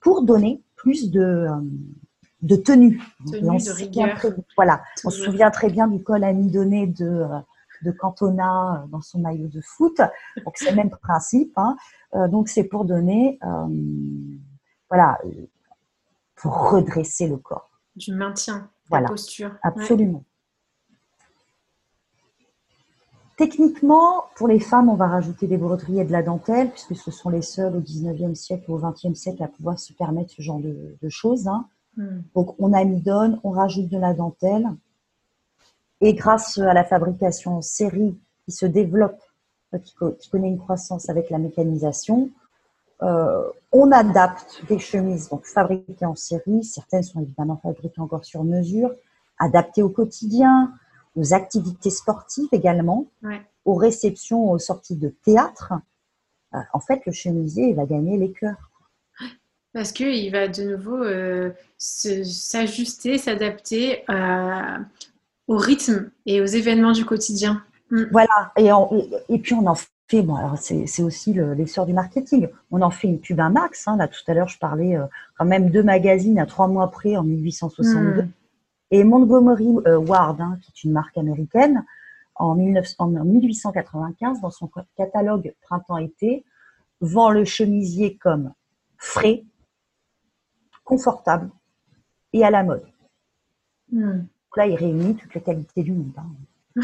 pour 0.00 0.22
donner 0.22 0.62
plus 0.76 1.10
de, 1.10 1.20
euh, 1.20 1.60
de 2.42 2.56
tenue. 2.56 3.00
On 3.26 3.54
de 3.54 3.58
se 3.58 3.72
souvient 3.72 4.04
rigueur. 4.06 4.18
très- 4.18 4.34
voilà, 4.56 4.82
on 5.04 5.10
se 5.10 5.16
Toujours. 5.16 5.32
souvient 5.32 5.50
très 5.50 5.70
bien 5.70 5.86
du 5.88 6.02
col 6.02 6.24
amidonné 6.24 6.86
de, 6.88 7.06
euh, 7.06 7.38
de 7.82 7.90
Cantona 7.92 8.82
euh, 8.82 8.86
dans 8.88 9.00
son 9.00 9.20
maillot 9.20 9.48
de 9.48 9.60
foot. 9.60 10.00
Donc 10.44 10.54
c'est 10.56 10.70
le 10.70 10.76
même 10.76 10.90
principe. 10.90 11.52
hein. 11.56 11.76
Euh, 12.14 12.28
donc 12.28 12.48
c'est 12.48 12.64
pour 12.64 12.84
donner, 12.84 13.38
euh, 13.44 13.66
voilà, 14.90 15.18
pour 16.36 16.70
redresser 16.70 17.28
le 17.28 17.36
corps. 17.36 17.70
du 17.94 18.12
maintien, 18.14 18.68
Voilà. 18.88 19.04
la 19.04 19.08
posture. 19.10 19.50
Ouais. 19.50 19.58
Absolument. 19.62 20.24
Techniquement, 23.36 24.24
pour 24.36 24.46
les 24.46 24.60
femmes, 24.60 24.88
on 24.88 24.94
va 24.94 25.08
rajouter 25.08 25.46
des 25.46 25.56
broderies 25.56 26.00
et 26.00 26.04
de 26.04 26.12
la 26.12 26.22
dentelle, 26.22 26.70
puisque 26.70 26.94
ce 26.96 27.10
sont 27.10 27.28
les 27.30 27.42
seules 27.42 27.74
au 27.76 27.80
19e 27.80 28.34
siècle 28.34 28.70
ou 28.70 28.74
au 28.74 28.78
20e 28.78 29.14
siècle 29.14 29.42
à 29.42 29.48
pouvoir 29.48 29.78
se 29.78 29.92
permettre 29.94 30.30
ce 30.32 30.42
genre 30.42 30.58
de, 30.60 30.96
de 31.00 31.08
choses. 31.08 31.48
hein. 31.48 31.66
Hmm. 31.96 32.20
Donc, 32.34 32.54
on 32.58 32.72
amidonne, 32.72 33.38
on 33.44 33.50
rajoute 33.50 33.88
de 33.88 33.98
la 33.98 34.14
dentelle. 34.14 34.68
Et 36.00 36.14
grâce 36.14 36.58
à 36.58 36.72
la 36.74 36.84
fabrication 36.84 37.58
en 37.58 37.62
série 37.62 38.18
qui 38.44 38.52
se 38.52 38.66
développe, 38.66 39.20
euh, 39.74 39.78
qui, 39.78 39.94
co- 39.94 40.12
qui 40.12 40.30
connaît 40.30 40.48
une 40.48 40.58
croissance 40.58 41.08
avec 41.08 41.30
la 41.30 41.38
mécanisation, 41.38 42.30
euh, 43.02 43.42
on 43.72 43.90
adapte 43.92 44.62
des 44.68 44.78
chemises 44.78 45.28
donc 45.28 45.44
fabriquées 45.44 46.06
en 46.06 46.14
série. 46.14 46.64
Certaines 46.64 47.02
sont 47.02 47.20
évidemment 47.20 47.56
fabriquées 47.62 48.00
encore 48.00 48.24
sur 48.24 48.42
mesure, 48.44 48.90
adaptées 49.38 49.82
au 49.82 49.88
quotidien, 49.90 50.72
aux 51.16 51.34
activités 51.34 51.90
sportives 51.90 52.48
également, 52.52 53.06
Ouais. 53.22 53.42
aux 53.64 53.74
réceptions, 53.74 54.50
aux 54.50 54.58
sorties 54.58 54.96
de 54.96 55.08
théâtre. 55.24 55.74
Euh, 56.54 56.58
en 56.72 56.80
fait, 56.80 57.02
le 57.06 57.12
chemisier, 57.12 57.68
il 57.70 57.76
va 57.76 57.86
gagner 57.86 58.16
les 58.16 58.32
cœurs. 58.32 58.70
Parce 59.72 59.92
qu'il 59.92 60.30
va 60.32 60.48
de 60.48 60.62
nouveau 60.64 61.02
euh, 61.02 61.50
s'ajuster, 61.78 63.18
s'adapter 63.18 64.04
à- 64.08 64.78
au 65.48 65.56
rythme 65.56 66.10
et 66.26 66.40
aux 66.40 66.46
événements 66.46 66.92
du 66.92 67.04
quotidien. 67.04 67.62
Voilà, 68.10 68.52
et, 68.56 68.72
on- 68.72 68.92
et- 68.94 69.10
et 69.28 69.38
puis 69.38 69.54
on 69.54 69.66
en 69.66 69.74
fait, 69.74 70.22
bon, 70.22 70.34
alors 70.36 70.56
c'est 70.58 71.02
aussi 71.02 71.32
le- 71.32 71.54
l'essor 71.54 71.86
du 71.86 71.92
marketing. 71.92 72.48
On 72.70 72.80
en 72.82 72.90
fait 72.90 73.08
une 73.08 73.18
pub 73.20 73.40
un 73.40 73.50
max. 73.50 73.86
hein. 73.88 73.96
Là, 73.96 74.08
tout 74.08 74.20
à 74.26 74.34
l'heure, 74.34 74.48
je 74.48 74.58
parlais 74.58 74.96
euh, 74.96 75.04
quand 75.38 75.44
même 75.44 75.70
deux 75.70 75.82
magazines 75.82 76.38
à 76.38 76.46
trois 76.46 76.68
mois 76.68 76.90
près 76.90 77.16
en 77.16 77.22
1862. 77.22 78.22
Hmm. 78.22 78.30
Et 78.90 79.04
Montgomery 79.04 79.68
euh, 79.86 79.96
Ward, 79.98 80.40
hein, 80.40 80.58
qui 80.62 80.70
est 80.70 80.84
une 80.84 80.92
marque 80.92 81.16
américaine, 81.16 81.84
en, 82.34 82.54
19 82.56 82.86
en 82.98 83.06
1895, 83.24 84.40
dans 84.40 84.50
son 84.50 84.70
catalogue 84.96 85.54
printemps-été, 85.62 86.44
vend 87.00 87.30
le 87.30 87.44
chemisier 87.44 88.16
comme 88.16 88.52
frais, 88.98 89.44
confortable 90.84 91.50
et 92.32 92.44
à 92.44 92.50
la 92.50 92.62
mode. 92.62 92.86
Hmm. 93.90 94.22
Là, 94.56 94.66
il 94.66 94.74
réunit 94.74 95.16
toutes 95.16 95.34
les 95.34 95.40
qualités 95.42 95.82
du 95.82 95.92
monde. 95.92 96.12
hein. 96.16 96.82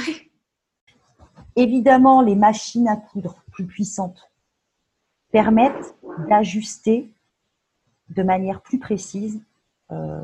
Évidemment, 1.57 2.23
les 2.23 2.37
machines 2.37 2.89
à 2.89 2.97
coudre 2.97 3.43
plus 3.53 3.67
puissantes 3.67 4.31
permettent 5.31 5.95
d'ajuster 6.29 7.13
de 8.11 8.23
manière 8.23 8.61
plus 8.63 8.79
précise 8.79 9.43
euh, 9.91 10.23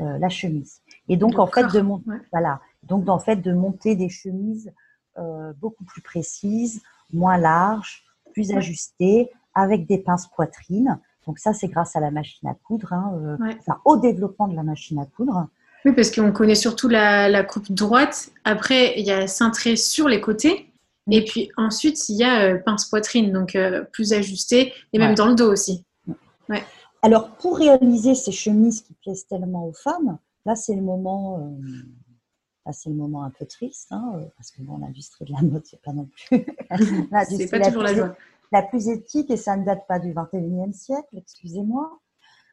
euh, 0.00 0.18
la 0.18 0.28
chemise. 0.28 0.82
Et 1.08 1.16
donc, 1.16 1.38
en 1.38 1.46
fait, 1.46 1.66
de 1.72 1.80
mon- 1.80 2.02
ouais. 2.06 2.18
voilà. 2.32 2.60
Donc, 2.82 3.08
en 3.08 3.18
fait, 3.18 3.36
de 3.36 3.52
monter 3.52 3.94
des 3.96 4.08
chemises 4.08 4.72
euh, 5.18 5.52
beaucoup 5.54 5.84
plus 5.84 6.02
précises, 6.02 6.82
moins 7.12 7.36
larges, 7.38 8.04
plus 8.32 8.50
Ouais. 8.50 8.56
ajustées, 8.56 9.30
avec 9.54 9.86
des 9.86 9.98
pinces 9.98 10.26
poitrines. 10.26 11.00
Donc 11.26 11.38
ça, 11.38 11.52
c'est 11.52 11.68
grâce 11.68 11.96
à 11.96 12.00
la 12.00 12.10
machine 12.10 12.48
à 12.48 12.54
coudre, 12.54 12.92
hein, 12.92 13.38
enfin, 13.60 13.80
au 13.84 13.96
développement 13.96 14.48
de 14.48 14.56
la 14.56 14.62
machine 14.62 14.98
à 14.98 15.06
coudre. 15.06 15.48
Oui, 15.84 15.92
parce 15.92 16.10
qu'on 16.10 16.32
connaît 16.32 16.54
surtout 16.54 16.88
la, 16.88 17.42
coupe 17.44 17.70
droite. 17.72 18.30
Après, 18.44 18.98
il 18.98 19.06
y 19.06 19.10
a 19.10 19.26
cintré 19.26 19.76
sur 19.76 20.08
les 20.08 20.20
côtés. 20.20 20.70
Et 21.10 21.24
puis 21.24 21.50
ensuite, 21.56 22.08
il 22.08 22.16
y 22.16 22.24
a 22.24 22.56
pince 22.56 22.86
poitrine, 22.86 23.32
donc 23.32 23.58
plus 23.92 24.12
ajusté, 24.12 24.72
et 24.92 24.98
même 24.98 25.14
dans 25.14 25.26
le 25.26 25.34
dos 25.34 25.50
aussi. 25.50 25.84
Ouais. 26.48 26.62
Alors, 27.04 27.36
pour 27.36 27.58
réaliser 27.58 28.14
ces 28.14 28.32
chemises 28.32 28.80
qui 28.80 28.94
plaisent 28.94 29.26
tellement 29.26 29.66
aux 29.66 29.74
femmes, 29.74 30.16
là, 30.46 30.56
c'est 30.56 30.74
le 30.74 30.80
moment, 30.80 31.38
euh, 32.66 32.72
c'est 32.72 32.88
le 32.88 32.94
moment 32.94 33.24
un 33.24 33.30
peu 33.30 33.44
triste, 33.44 33.88
hein, 33.90 34.14
euh, 34.16 34.24
parce 34.38 34.50
que 34.50 34.62
bon, 34.62 34.78
l'industrie 34.78 35.26
de 35.26 35.32
la 35.32 35.42
mode, 35.42 35.66
c'est 35.66 35.82
pas 35.82 35.92
non 35.92 36.06
plus 36.06 36.46
c'est 37.28 37.50
pas 37.50 37.60
toujours 37.60 37.82
la, 37.82 37.94
joie. 37.94 38.16
La 38.52 38.62
plus 38.62 38.88
éthique, 38.88 39.30
et 39.30 39.36
ça 39.36 39.56
ne 39.56 39.64
date 39.64 39.86
pas 39.88 39.98
du 39.98 40.12
21e 40.12 40.72
siècle, 40.72 41.16
excusez-moi. 41.16 41.98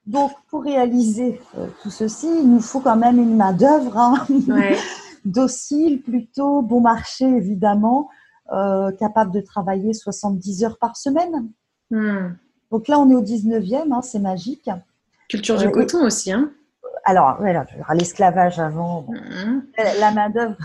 Donc, 0.08 0.32
pour 0.50 0.64
réaliser 0.64 1.40
euh, 1.58 1.68
tout 1.84 1.92
ceci, 1.92 2.28
il 2.28 2.52
nous 2.52 2.62
faut 2.62 2.80
quand 2.80 2.96
même 2.96 3.20
une 3.20 3.36
main-d'œuvre 3.36 3.98
hein, 3.98 4.26
docile, 5.26 6.02
plutôt 6.02 6.62
bon 6.62 6.82
marché, 6.82 7.26
évidemment, 7.26 8.10
capable 9.00 9.32
de 9.32 9.40
travailler 9.40 9.94
70 9.94 10.66
heures 10.66 10.78
par 10.78 10.98
semaine. 10.98 11.50
Hmm. 11.90 12.34
Donc 12.72 12.88
là, 12.88 13.00
on 13.00 13.10
est 13.10 13.16
au 13.16 13.22
19e, 13.22 13.94
hein, 13.94 14.02
c'est 14.02 14.20
magique. 14.20 14.70
Culture 15.30 15.58
du 15.58 15.68
euh, 15.68 15.72
coton 15.72 16.06
aussi. 16.06 16.32
Hein. 16.32 16.52
Alors, 17.04 17.36
voilà, 17.40 17.66
l'esclavage 17.94 18.60
avant, 18.60 19.06
mhm. 19.10 19.66
la 20.00 20.12
main-d'œuvre 20.12 20.58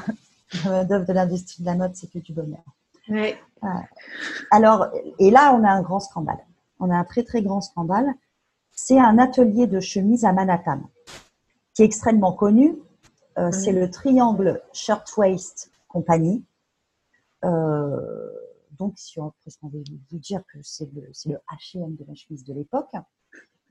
de 1.07 1.12
l'industrie 1.12 1.62
de 1.62 1.67
la 1.67 1.75
mode, 1.75 1.95
c'est 1.95 2.11
que 2.11 2.19
du 2.19 2.33
bonheur. 2.33 2.62
Alors, 4.51 4.88
et 5.19 5.31
là, 5.31 5.55
on 5.55 5.64
a 5.64 5.71
un 5.71 5.83
grand 5.83 6.01
scandale. 6.01 6.45
On 6.79 6.90
a 6.90 6.97
un 6.97 7.05
très, 7.05 7.23
très 7.23 7.42
grand 7.42 7.61
scandale. 7.61 8.14
C'est 8.73 8.99
un 8.99 9.19
atelier 9.19 9.66
de 9.66 9.81
chemise 9.81 10.25
à 10.25 10.33
Manhattan, 10.33 10.81
qui 11.75 11.83
est 11.83 11.87
extrêmement 11.87 12.33
connu. 12.33 12.77
Euh, 13.38 13.51
c'est 13.53 13.73
le 13.73 13.90
Triangle 13.90 14.62
Shirtwaist 14.73 15.71
Company. 15.88 16.45
Euh, 17.45 18.31
donc, 18.79 18.95
si 18.97 19.19
on, 19.19 19.33
on 19.62 19.69
veut 19.69 19.85
vous 20.11 20.19
dire 20.19 20.42
que 20.53 20.59
c'est 20.62 20.90
le, 20.92 21.03
le 21.27 21.38
H&M 21.51 21.97
de 21.97 22.05
la 22.07 22.14
chemise 22.14 22.45
de 22.45 22.53
l'époque. 22.53 22.92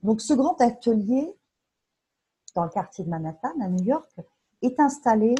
Donc, 0.02 0.20
ce 0.20 0.34
grand 0.34 0.60
atelier 0.60 1.32
dans 2.54 2.64
le 2.64 2.70
quartier 2.70 3.04
de 3.04 3.10
Manhattan, 3.10 3.52
à 3.60 3.68
New 3.68 3.84
York, 3.84 4.10
est 4.62 4.80
installé 4.80 5.34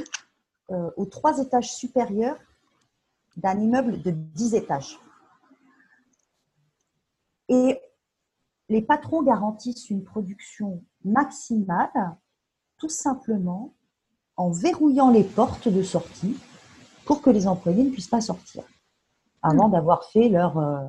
euh, 0.70 0.90
aux 0.96 1.06
trois 1.06 1.38
étages 1.38 1.72
supérieurs 1.72 2.38
d'un 3.36 3.58
immeuble 3.58 4.02
de 4.02 4.10
10 4.10 4.54
étages. 4.54 4.98
Et 7.48 7.80
les 8.68 8.82
patrons 8.82 9.22
garantissent 9.22 9.90
une 9.90 10.02
production 10.02 10.82
maximale, 11.04 12.16
tout 12.78 12.88
simplement 12.88 13.74
en 14.36 14.50
verrouillant 14.50 15.10
les 15.10 15.24
portes 15.24 15.68
de 15.68 15.82
sortie 15.82 16.36
pour 17.04 17.22
que 17.22 17.30
les 17.30 17.46
employés 17.46 17.84
ne 17.84 17.90
puissent 17.90 18.08
pas 18.08 18.20
sortir 18.20 18.64
avant 19.42 19.68
d'avoir 19.68 20.04
fait 20.10 20.28
leur, 20.28 20.58
euh, 20.58 20.84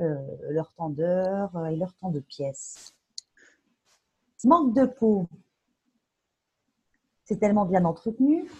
euh, 0.00 0.16
leur 0.50 0.72
temps 0.74 0.90
d'heure 0.90 1.66
et 1.66 1.76
leur 1.76 1.94
temps 1.94 2.10
de 2.10 2.20
pièce. 2.20 2.94
Manque 4.42 4.74
de 4.74 4.86
peau, 4.86 5.28
c'est 7.24 7.38
tellement 7.38 7.66
bien 7.66 7.84
entretenu 7.84 8.50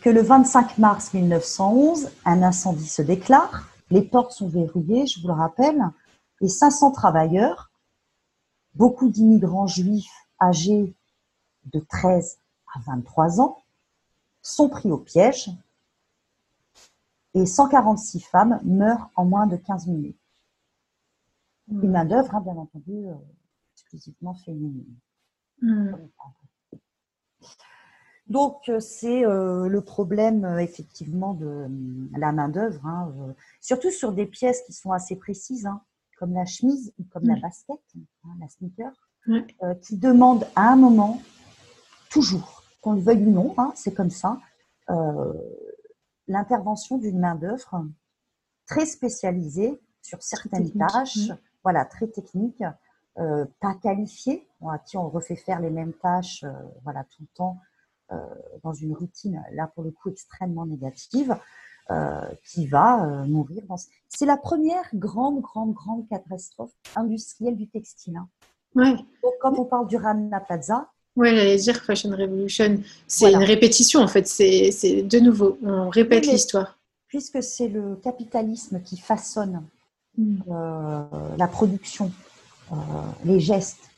que 0.00 0.10
le 0.10 0.22
25 0.22 0.78
mars 0.78 1.12
1911, 1.12 2.10
un 2.24 2.42
incendie 2.42 2.88
se 2.88 3.02
déclare, 3.02 3.68
les 3.90 4.02
portes 4.02 4.32
sont 4.32 4.48
verrouillées, 4.48 5.06
je 5.06 5.20
vous 5.20 5.28
le 5.28 5.34
rappelle, 5.34 5.82
et 6.40 6.48
500 6.48 6.92
travailleurs, 6.92 7.70
beaucoup 8.74 9.08
d'immigrants 9.08 9.66
juifs 9.66 10.12
âgés 10.40 10.94
de 11.66 11.80
13 11.80 12.38
à 12.74 12.80
23 12.86 13.40
ans, 13.40 13.58
sont 14.42 14.68
pris 14.68 14.90
au 14.90 14.98
piège 14.98 15.50
et 17.34 17.44
146 17.44 18.20
femmes 18.20 18.60
meurent 18.64 19.10
en 19.16 19.24
moins 19.24 19.46
de 19.46 19.56
15 19.56 19.88
minutes. 19.88 20.16
Hmm. 21.68 21.82
Une 21.82 21.90
main-d'œuvre, 21.90 22.34
hein, 22.34 22.40
bien 22.40 22.56
entendu, 22.56 22.92
euh, 22.92 23.14
exclusivement 23.74 24.34
féminine. 24.34 24.96
Hmm. 25.60 25.92
Donc, 28.28 28.68
euh, 28.68 28.80
c'est 28.80 29.24
euh, 29.24 29.68
le 29.68 29.80
problème, 29.80 30.58
effectivement, 30.58 31.34
de 31.34 31.66
la 32.16 32.32
main-d'œuvre, 32.32 32.84
hein, 32.86 33.12
surtout 33.60 33.90
sur 33.90 34.12
des 34.12 34.26
pièces 34.26 34.62
qui 34.66 34.72
sont 34.72 34.92
assez 34.92 35.16
précises, 35.16 35.66
hein, 35.66 35.80
comme 36.18 36.34
la 36.34 36.44
chemise 36.44 36.92
ou 36.98 37.04
comme 37.04 37.24
la 37.24 37.36
basket, 37.40 37.80
la 38.40 38.48
sneaker, 38.48 38.92
qui 39.82 39.96
demandent 39.96 40.46
à 40.56 40.72
un 40.72 40.76
moment, 40.76 41.22
toujours, 42.10 42.62
qu'on 42.80 42.94
le 42.94 43.00
veuille 43.00 43.24
ou 43.24 43.30
non, 43.30 43.54
c'est 43.74 43.94
comme 43.94 44.10
ça, 44.10 44.38
l'intervention 46.26 46.98
d'une 46.98 47.18
main-d'œuvre 47.18 47.84
très 48.66 48.84
spécialisée 48.84 49.80
sur 50.02 50.22
certaines 50.22 50.70
tâches, 50.72 51.30
voilà, 51.62 51.84
très 51.84 52.08
techniques, 52.08 52.64
euh, 53.18 53.46
pas 53.60 53.74
qualifiées, 53.74 54.46
à 54.70 54.78
qui 54.78 54.96
on 54.96 55.08
refait 55.08 55.34
faire 55.34 55.60
les 55.60 55.70
mêmes 55.70 55.92
tâches 55.92 56.44
euh, 56.44 56.52
voilà, 56.84 57.02
tout 57.04 57.22
le 57.22 57.26
temps 57.34 57.58
euh, 57.58 57.77
dans 58.62 58.72
une 58.72 58.94
routine, 58.94 59.42
là 59.52 59.70
pour 59.74 59.84
le 59.84 59.90
coup 59.90 60.10
extrêmement 60.10 60.66
négative, 60.66 61.36
qui 62.44 62.66
va 62.66 63.24
mourir. 63.26 63.62
C'est 64.08 64.26
la 64.26 64.36
première 64.36 64.84
grande, 64.94 65.40
grande, 65.40 65.72
grande 65.72 66.08
catastrophe 66.08 66.72
industrielle 66.96 67.56
du 67.56 67.68
textile. 67.68 68.16
Hein. 68.16 68.28
Ouais. 68.74 68.94
Donc, 69.22 69.32
quand 69.40 69.58
on 69.58 69.64
parle 69.64 69.88
du 69.88 69.96
Rana 69.96 70.40
Plaza, 70.40 70.88
oui, 71.18 71.30
j'allais 71.30 71.56
dire 71.56 71.76
Fashion 71.82 72.10
Revolution. 72.10 72.80
C'est 73.08 73.32
une 73.32 73.42
répétition, 73.42 74.00
en 74.00 74.06
fait. 74.06 74.28
C'est 74.28 75.02
de 75.02 75.18
nouveau. 75.18 75.58
On 75.62 75.88
répète 75.88 76.26
l'histoire. 76.26 76.78
Puisque 77.08 77.42
c'est 77.42 77.68
le 77.68 77.96
capitalisme 77.96 78.80
qui 78.82 78.98
façonne 78.98 79.64
euh, 80.48 81.02
la 81.36 81.48
production, 81.48 82.12
euh, 82.72 82.74
les 83.24 83.40
gestes 83.40 83.90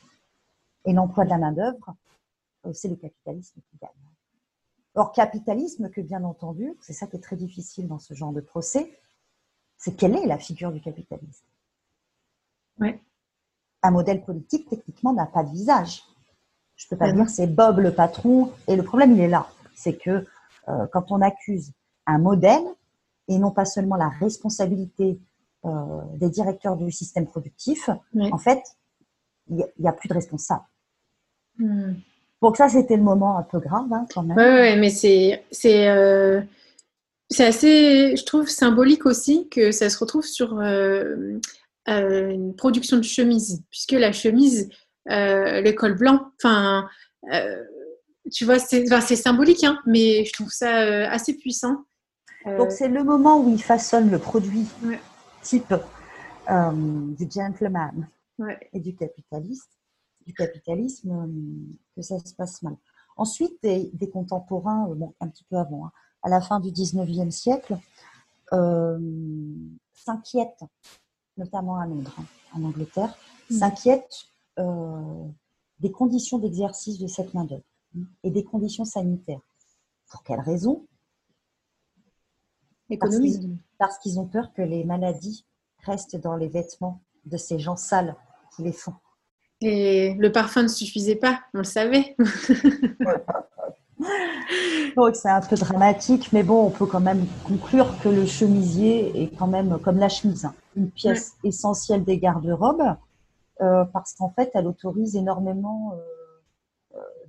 et 0.86 0.94
l'emploi 0.94 1.24
de 1.24 1.30
la 1.30 1.38
main-d'œuvre, 1.38 1.88
euh, 1.88 1.92
c'est 2.72 2.88
le 2.88 2.96
capitalisme 2.96 3.60
qui 3.70 3.76
gagne. 3.80 3.90
Or, 4.94 5.12
capitalisme 5.12 5.88
que, 5.90 6.00
bien 6.00 6.24
entendu, 6.24 6.76
c'est 6.80 6.92
ça 6.92 7.06
qui 7.06 7.16
est 7.16 7.20
très 7.20 7.36
difficile 7.36 7.86
dans 7.86 7.98
ce 7.98 8.14
genre 8.14 8.32
de 8.32 8.40
procès, 8.40 8.98
c'est 9.76 9.96
quelle 9.96 10.16
est 10.16 10.26
la 10.26 10.38
figure 10.38 10.72
du 10.72 10.80
capitalisme? 10.80 11.46
Ouais. 12.78 13.00
Un 13.82 13.90
modèle 13.92 14.22
politique, 14.24 14.68
techniquement, 14.68 15.12
n'a 15.12 15.26
pas 15.26 15.44
de 15.44 15.50
visage. 15.50 16.02
Je 16.76 16.88
peux 16.88 16.96
pas 16.96 17.12
dire 17.12 17.28
c'est 17.28 17.46
Bob 17.46 17.78
le 17.78 17.94
patron. 17.94 18.52
Et 18.66 18.76
le 18.76 18.82
problème, 18.82 19.12
il 19.12 19.20
est 19.20 19.28
là. 19.28 19.48
C'est 19.74 19.96
que 19.96 20.26
euh, 20.68 20.86
quand 20.92 21.12
on 21.12 21.20
accuse 21.20 21.72
un 22.06 22.18
modèle 22.18 22.64
et 23.28 23.38
non 23.38 23.52
pas 23.52 23.64
seulement 23.64 23.96
la 23.96 24.08
responsabilité 24.08 25.20
euh, 25.64 26.02
des 26.16 26.30
directeurs 26.30 26.76
du 26.76 26.90
système 26.90 27.26
productif, 27.26 27.90
en 28.18 28.38
fait, 28.38 28.62
il 29.48 29.66
n'y 29.78 29.88
a, 29.88 29.92
plus 29.92 30.08
de 30.08 30.14
responsable. 30.14 30.64
Hmm. 31.58 31.94
Donc 32.42 32.56
ça, 32.56 32.68
c'était 32.68 32.96
le 32.96 33.02
moment 33.02 33.36
un 33.36 33.42
peu 33.42 33.58
grave 33.58 33.92
hein, 33.92 34.06
quand 34.14 34.22
même. 34.22 34.36
Oui, 34.36 34.78
mais 34.78 34.90
c'est 34.90 35.44
c'est 35.50 35.88
euh, 35.88 36.40
assez, 37.38 38.16
je 38.16 38.24
trouve, 38.24 38.48
symbolique 38.48 39.06
aussi 39.06 39.48
que 39.48 39.72
ça 39.72 39.90
se 39.90 39.98
retrouve 39.98 40.24
sur 40.24 40.60
une 41.86 42.54
production 42.56 42.96
de 42.96 43.02
chemise, 43.02 43.62
puisque 43.70 43.92
la 43.92 44.12
chemise, 44.12 44.70
euh, 45.08 45.60
le 45.60 45.72
col 45.72 45.96
blanc. 45.96 46.30
Enfin, 46.38 46.88
euh, 47.32 47.64
tu 48.30 48.44
vois, 48.44 48.58
c'est 48.58 49.16
symbolique, 49.16 49.64
hein, 49.64 49.78
mais 49.86 50.24
je 50.24 50.32
trouve 50.32 50.50
ça 50.50 50.82
euh, 50.82 51.06
assez 51.08 51.36
puissant. 51.36 51.84
Donc 52.46 52.72
c'est 52.72 52.88
le 52.88 53.04
moment 53.04 53.38
où 53.38 53.50
il 53.50 53.62
façonne 53.62 54.10
le 54.10 54.18
produit 54.18 54.66
type 55.42 55.74
du 56.48 57.30
gentleman 57.30 58.08
et 58.72 58.80
du 58.80 58.94
capitaliste, 58.94 59.68
du 60.30 60.34
capitalisme, 60.34 61.28
que 61.96 62.02
ça 62.02 62.18
se 62.18 62.34
passe 62.34 62.62
mal. 62.62 62.76
Ensuite, 63.16 63.60
des, 63.62 64.10
contemporains, 64.12 64.86
bon, 64.94 65.14
un 65.20 65.28
petit 65.28 65.44
peu 65.44 65.56
avant, 65.56 65.86
hein, 65.86 65.92
à 66.22 66.28
la 66.28 66.40
fin 66.40 66.60
du 66.60 66.70
19e 66.70 67.30
siècle, 67.30 67.76
s'inquiètent, 69.92 70.64
notamment 71.36 71.76
à 71.76 71.86
Londres, 71.86 72.14
hein, 72.18 72.24
en 72.54 72.64
Angleterre, 72.64 73.16
mmh. 73.50 73.54
s'inquiètent 73.54 74.26
euh, 74.58 75.26
des 75.80 75.90
conditions 75.90 76.38
d'exercice 76.38 76.98
de 76.98 77.06
cette 77.06 77.34
main-d'œuvre 77.34 77.64
et 78.22 78.30
des 78.30 78.44
conditions 78.44 78.84
sanitaires. 78.84 79.40
Pour 80.10 80.22
quelles 80.22 80.40
raisons 80.40 80.86
Parce 83.78 83.98
qu'ils 83.98 84.18
ont 84.18 84.26
peur 84.26 84.52
que 84.52 84.62
les 84.62 84.84
maladies 84.84 85.46
restent 85.84 86.16
dans 86.16 86.36
les 86.36 86.48
vêtements 86.48 87.02
de 87.24 87.36
ces 87.36 87.58
gens 87.58 87.76
sales 87.76 88.16
qui 88.54 88.62
les 88.62 88.72
font. 88.72 88.94
Et 89.62 90.14
le 90.18 90.32
parfum 90.32 90.62
ne 90.62 90.68
suffisait 90.68 91.16
pas, 91.16 91.40
on 91.54 91.58
le 91.58 91.64
savait. 91.64 92.16
Donc 94.96 95.14
c'est 95.14 95.28
un 95.28 95.42
peu 95.42 95.56
dramatique, 95.56 96.30
mais 96.32 96.42
bon, 96.42 96.66
on 96.66 96.70
peut 96.70 96.86
quand 96.86 97.00
même 97.00 97.26
conclure 97.44 97.98
que 98.02 98.08
le 98.08 98.24
chemisier 98.24 99.22
est 99.22 99.36
quand 99.36 99.46
même 99.46 99.78
comme 99.78 99.98
la 99.98 100.08
chemise, 100.08 100.46
hein, 100.46 100.54
une 100.76 100.90
pièce 100.90 101.34
essentielle 101.44 102.04
des 102.04 102.18
garde-robes. 102.18 102.96
euh, 103.60 103.84
parce 103.92 104.14
qu'en 104.14 104.30
fait, 104.30 104.50
elle 104.54 104.66
autorise 104.66 105.16
énormément 105.16 105.92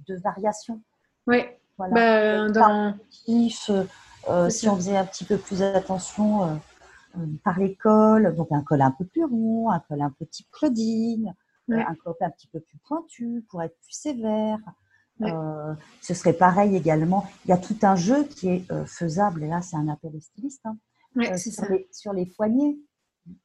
de 0.08 0.15
variations. 0.24 0.80
Oui. 1.28 1.44
Voilà. 1.78 1.94
Bah, 1.94 2.50
dans... 2.50 2.96
si 4.50 4.70
on 4.70 4.76
faisait 4.76 4.98
un 4.98 5.06
petit 5.06 5.26
peu 5.26 5.38
plus 5.38 5.62
attention 5.62 6.60
par 7.44 7.60
l'école, 7.60 8.34
donc 8.36 8.48
un 8.52 8.62
col 8.62 8.82
un 8.82 8.91
peu 8.91 9.04
plus 9.06 9.26
rond, 9.26 9.70
un 9.70 9.80
col 9.80 10.02
un 10.02 10.13
peu 10.17 10.26
type 10.26 10.48
Claudine, 10.52 11.36
un 11.69 11.95
col 11.95 12.15
un 12.21 12.30
petit 12.30 12.47
peu 12.47 12.60
plus 12.60 12.78
pointu 12.80 13.45
pour 13.50 13.62
être 13.62 13.78
plus 13.82 13.93
sévère. 13.93 14.60
Euh, 15.24 15.74
ce 16.02 16.13
serait 16.13 16.34
pareil 16.34 16.76
également. 16.76 17.30
Il 17.45 17.50
y 17.50 17.52
a 17.52 17.58
tout 17.58 17.78
un 17.84 17.95
jeu 17.95 18.24
qui 18.24 18.50
est 18.50 18.71
euh, 18.71 18.86
faisable, 18.86 19.43
et 19.43 19.47
là 19.47 19.62
c'est 19.62 19.76
un 19.76 19.88
appel 19.88 20.15
au 20.15 20.19
styliste, 20.19 20.65
hein. 20.65 20.78
euh, 21.17 21.38
sur, 21.38 21.65
les, 21.69 21.88
sur, 21.91 22.13
les, 22.13 22.26
poignets. 22.26 22.78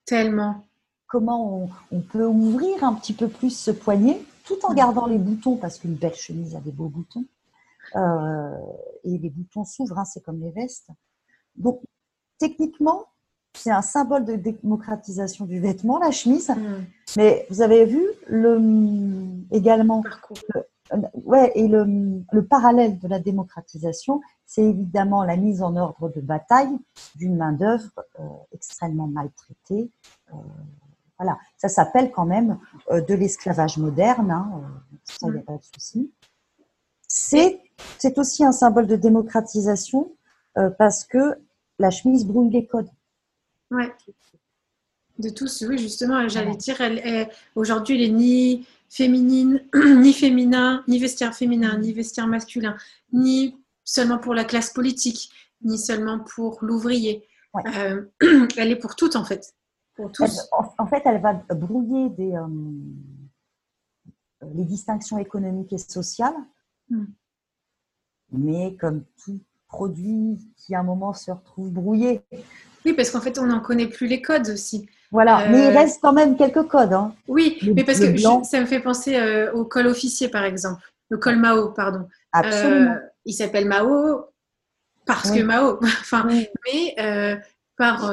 Tellement. 0.05 0.64
Comment 1.07 1.68
on, 1.90 2.00
peut 2.00 2.26
ouvrir 2.26 2.83
un 2.83 2.94
petit 2.94 3.12
peu 3.12 3.29
plus 3.29 3.57
ce 3.57 3.70
poignet 3.70 4.20
tout 4.44 4.59
en 4.64 4.74
gardant 4.74 5.07
les 5.07 5.18
boutons, 5.18 5.57
parce 5.57 5.79
qu'une 5.79 5.94
belle 5.94 6.14
chemise 6.14 6.57
a 6.57 6.61
des 6.61 6.72
beaux 6.72 6.88
boutons. 6.88 7.24
et 9.05 9.18
les 9.18 9.31
boutons 9.31 9.64
s'ouvrent, 9.64 9.98
hein, 9.98 10.05
c'est 10.05 10.22
comme 10.22 10.40
les 10.40 10.50
vestes. 10.50 10.90
Donc 11.57 11.81
techniquement, 12.38 13.07
c'est 13.57 13.71
un 13.71 13.83
symbole 13.83 14.25
de 14.25 14.37
démocratisation 14.37 15.45
du 15.47 15.61
vêtement, 15.61 15.99
la 15.99 16.11
chemise. 16.11 16.51
Mm. 16.51 16.85
Mais 17.16 17.47
vous 17.51 17.62
avez 17.62 17.87
vu 17.87 18.03
le, 18.29 18.61
également 19.51 20.03
euh, 20.92 20.99
ouais, 21.25 21.53
et 21.55 21.66
le, 21.69 22.42
parallèle 22.42 22.99
de 22.99 23.09
la 23.09 23.19
démocratisation, 23.19 24.21
c'est 24.45 24.62
évidemment 24.62 25.25
la 25.25 25.37
mise 25.37 25.62
en 25.62 25.77
ordre 25.77 26.09
de 26.09 26.21
bataille 26.21 26.79
d'une 27.16 27.37
main-d'œuvre 27.37 27.90
euh, 28.21 28.23
extrêmement 28.53 29.07
maltraitée. 29.07 29.90
Euh, 30.33 30.37
voilà, 31.19 31.38
ça 31.57 31.69
s'appelle 31.69 32.11
quand 32.12 32.27
même 32.27 32.59
de 32.90 33.14
l'esclavage 33.14 33.79
moderne, 33.79 34.31
hein, 34.31 34.62
ça, 35.05 35.29
il 35.29 35.33
n'y 35.33 35.38
a 35.38 35.42
pas 35.42 35.57
de 35.57 35.62
souci. 35.62 36.12
C'est, 37.09 37.59
c'est 37.99 38.19
aussi 38.19 38.45
un 38.45 38.53
symbole 38.53 38.87
de 38.87 38.97
démocratisation 38.97 40.12
parce 40.77 41.05
que 41.05 41.38
la 41.79 41.90
chemise 41.90 42.27
brouille 42.27 42.51
les 42.51 42.66
codes. 42.66 42.90
Ouais. 43.70 43.92
De 45.18 45.31
tous, 45.31 45.64
oui, 45.66 45.79
justement, 45.79 46.29
j'allais 46.29 46.57
dire, 46.57 46.81
elle, 46.81 47.31
aujourd'hui, 47.55 47.96
elle 47.96 48.11
est 48.11 48.12
ni 48.12 48.66
féminine, 48.90 49.64
ni 49.74 50.12
féminin, 50.12 50.85
ni 50.88 50.98
vestiaire 50.98 51.35
féminin, 51.35 51.79
ni 51.79 51.92
vestiaire 51.92 52.26
masculin, 52.26 52.76
ni 53.12 53.57
seulement 53.85 54.18
pour 54.18 54.35
la 54.35 54.44
classe 54.44 54.72
politique, 54.72 55.31
ni 55.62 55.79
seulement 55.79 56.20
pour 56.20 56.59
l'ouvrier. 56.62 57.26
Euh, 57.74 58.05
elle 58.57 58.70
est 58.70 58.76
pour 58.76 58.94
toutes, 58.94 59.16
en 59.16 59.24
fait. 59.24 59.55
Pour 59.94 60.12
tous. 60.12 60.48
en, 60.79 60.87
fait, 60.87 61.02
elle 61.07 61.22
va 61.22 61.33
brouiller 61.55 62.11
des, 62.11 62.35
euh, 62.35 62.46
les 64.55 64.64
distinctions 64.64 65.18
économiques 65.18 65.72
et 65.72 65.79
sociales. 65.79 66.37
Hmm. 66.90 67.07
Mais 68.33 68.76
comme 68.76 69.05
tout 69.24 69.40
produit 69.68 70.38
qui 70.57 70.74
à 70.74 70.81
un 70.81 70.83
moment 70.83 71.12
se 71.12 71.31
retrouve 71.31 71.70
brouillé, 71.70 72.22
oui, 72.87 72.92
parce 72.92 73.11
qu'en 73.11 73.20
fait, 73.20 73.38
on 73.40 73.46
n'en 73.46 73.59
connaît 73.59 73.88
plus 73.88 74.07
les 74.07 74.22
codes 74.22 74.49
aussi. 74.49 74.88
Voilà, 75.11 75.49
mais 75.49 75.59
il 75.59 75.77
euh, 75.77 75.79
reste 75.79 75.99
quand 76.01 76.12
même 76.12 76.37
quelques 76.37 76.68
codes. 76.68 76.92
Hein. 76.92 77.12
Oui, 77.27 77.59
mais 77.75 77.83
parce 77.83 77.99
que 77.99 78.16
ça 78.44 78.61
me 78.61 78.66
fait 78.66 78.79
penser 78.79 79.16
euh, 79.16 79.53
au 79.53 79.64
col 79.64 79.88
officier, 79.88 80.29
par 80.29 80.44
exemple. 80.44 80.83
Le 81.11 81.18
col 81.18 81.37
Mao, 81.37 81.70
pardon. 81.70 82.09
Absolument. 82.33 82.92
Euh, 82.92 83.01
il 83.25 83.33
s'appelle 83.33 83.66
Mao 83.66 84.27
parce 85.05 85.33
que 85.33 85.42
Mao. 85.42 85.81
enfin, 86.01 86.29
mais 86.66 86.96
par 87.77 88.11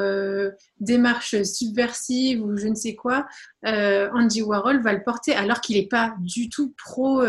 démarche 0.79 1.41
subversive 1.43 2.43
ou 2.43 2.57
je 2.57 2.67
ne 2.67 2.75
sais 2.75 2.95
quoi, 2.95 3.27
Andy 3.63 4.41
Warhol 4.41 4.81
va 4.81 4.91
le 4.91 5.03
porter 5.03 5.35
alors 5.35 5.61
qu'il 5.61 5.77
n'est 5.77 5.87
pas 5.87 6.15
du 6.19 6.49
tout 6.49 6.73
pro 6.83 7.23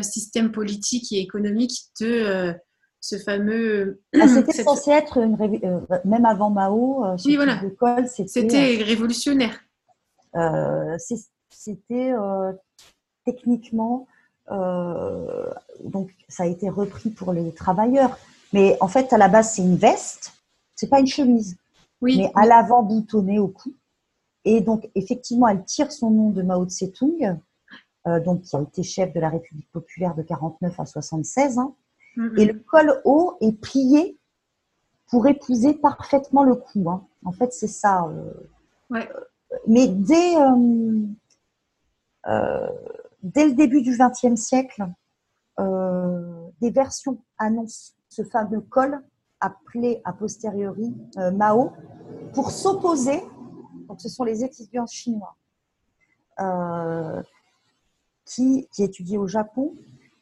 système 0.00 0.52
politique 0.52 1.12
et 1.12 1.20
économique 1.20 1.72
de 2.00 2.54
ce 3.02 3.18
fameux. 3.18 4.00
Ah, 4.18 4.28
c'était 4.28 4.62
censé 4.62 4.92
être 4.92 5.18
une 5.18 5.36
euh, 5.64 5.80
même 6.04 6.24
avant 6.24 6.50
Mao. 6.50 7.04
Euh, 7.04 7.16
oui, 7.26 7.36
voilà. 7.36 7.60
C'était 8.06 8.80
euh, 8.80 8.84
révolutionnaire. 8.84 9.60
c'était 10.98 12.12
techniquement 13.26 14.06
donc 15.84 16.10
ça 16.28 16.44
a 16.44 16.46
été 16.46 16.68
repris 16.68 17.10
pour 17.10 17.32
les 17.32 17.52
travailleurs, 17.52 18.18
mais 18.52 18.76
en 18.80 18.88
fait 18.88 19.12
à 19.12 19.18
la 19.18 19.28
base 19.28 19.54
c'est 19.54 19.62
une 19.62 19.76
veste, 19.76 20.32
c'est 20.74 20.88
pas 20.88 21.00
une 21.00 21.06
chemise, 21.06 21.56
oui. 22.00 22.18
mais 22.18 22.32
à 22.34 22.46
l'avant 22.46 22.82
boutonnée 22.82 23.38
au 23.38 23.48
cou. 23.48 23.72
Et 24.44 24.60
donc 24.60 24.90
effectivement 24.94 25.48
elle 25.48 25.64
tire 25.64 25.90
son 25.90 26.10
nom 26.10 26.30
de 26.30 26.42
Mao 26.42 26.66
Tse-tung, 26.66 27.38
donc 28.24 28.42
qui 28.42 28.56
a 28.56 28.60
été 28.60 28.82
chef 28.82 29.12
de 29.14 29.20
la 29.20 29.30
République 29.30 29.70
populaire 29.72 30.14
de 30.14 30.22
49 30.22 30.78
à 30.78 30.84
76. 30.84 31.58
Hein. 31.58 31.74
Et 32.16 32.44
le 32.44 32.58
col 32.58 33.00
haut 33.04 33.36
est 33.40 33.52
plié 33.52 34.18
pour 35.12 35.26
épouser 35.26 35.74
parfaitement 35.74 36.42
le 36.42 36.54
cou. 36.54 36.90
Hein. 36.90 37.06
En 37.24 37.32
fait, 37.32 37.52
c'est 37.52 37.68
ça. 37.68 38.06
Euh, 38.06 38.32
euh, 38.92 39.04
mais 39.66 39.86
dès, 39.88 40.36
euh, 42.26 42.68
dès 43.22 43.46
le 43.46 43.52
début 43.54 43.82
du 43.82 43.96
XXe 43.96 44.40
siècle, 44.40 44.86
des 46.60 46.70
versions 46.70 47.18
annoncent 47.38 47.92
ce 48.08 48.24
fameux 48.24 48.62
col 48.62 49.00
appelé 49.40 50.00
a 50.04 50.12
posteriori 50.12 50.94
Mao 51.34 51.72
pour 52.34 52.50
s'opposer. 52.50 53.22
Donc, 53.88 54.00
ce 54.00 54.08
sont 54.08 54.24
les 54.24 54.42
étudiants 54.44 54.86
chinois 54.86 55.36
qui, 58.24 58.68
qui 58.72 58.82
étudient 58.82 59.20
au 59.20 59.28
Japon, 59.28 59.74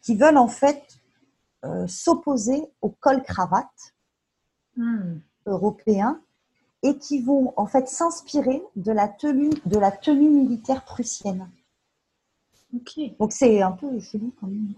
qui 0.02 0.16
veulent 0.16 0.36
en 0.36 0.48
fait 0.48 0.99
euh, 1.64 1.86
s'opposer 1.86 2.70
au 2.80 2.88
col-cravate 2.88 3.94
hmm. 4.76 5.18
européen 5.46 6.20
et 6.82 6.96
qui 6.96 7.20
vont 7.20 7.52
en 7.56 7.66
fait 7.66 7.88
s'inspirer 7.88 8.62
de 8.76 8.92
la 8.92 9.08
tenue 9.08 9.50
de 9.66 9.78
la 9.78 9.90
tenue 9.90 10.30
militaire 10.30 10.84
prussienne. 10.84 11.50
Donc 12.72 13.32
c'est 13.32 13.62
un 13.62 13.72
peu 13.72 13.98
chelou 13.98 14.32
comme, 14.38 14.74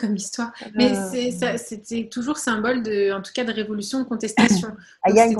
comme 0.00 0.16
histoire. 0.16 0.52
Euh, 0.62 0.70
Mais 0.74 1.30
c'était 1.58 2.08
toujours 2.08 2.38
symbole 2.38 2.82
de, 2.82 3.12
en 3.12 3.20
tout 3.20 3.32
cas, 3.34 3.44
de 3.44 3.52
révolution, 3.52 4.00
de 4.00 4.04
contestation. 4.04 4.68
ah, 5.02 5.10
il 5.10 5.16
y 5.16 5.20
a 5.20 5.26
une, 5.26 5.36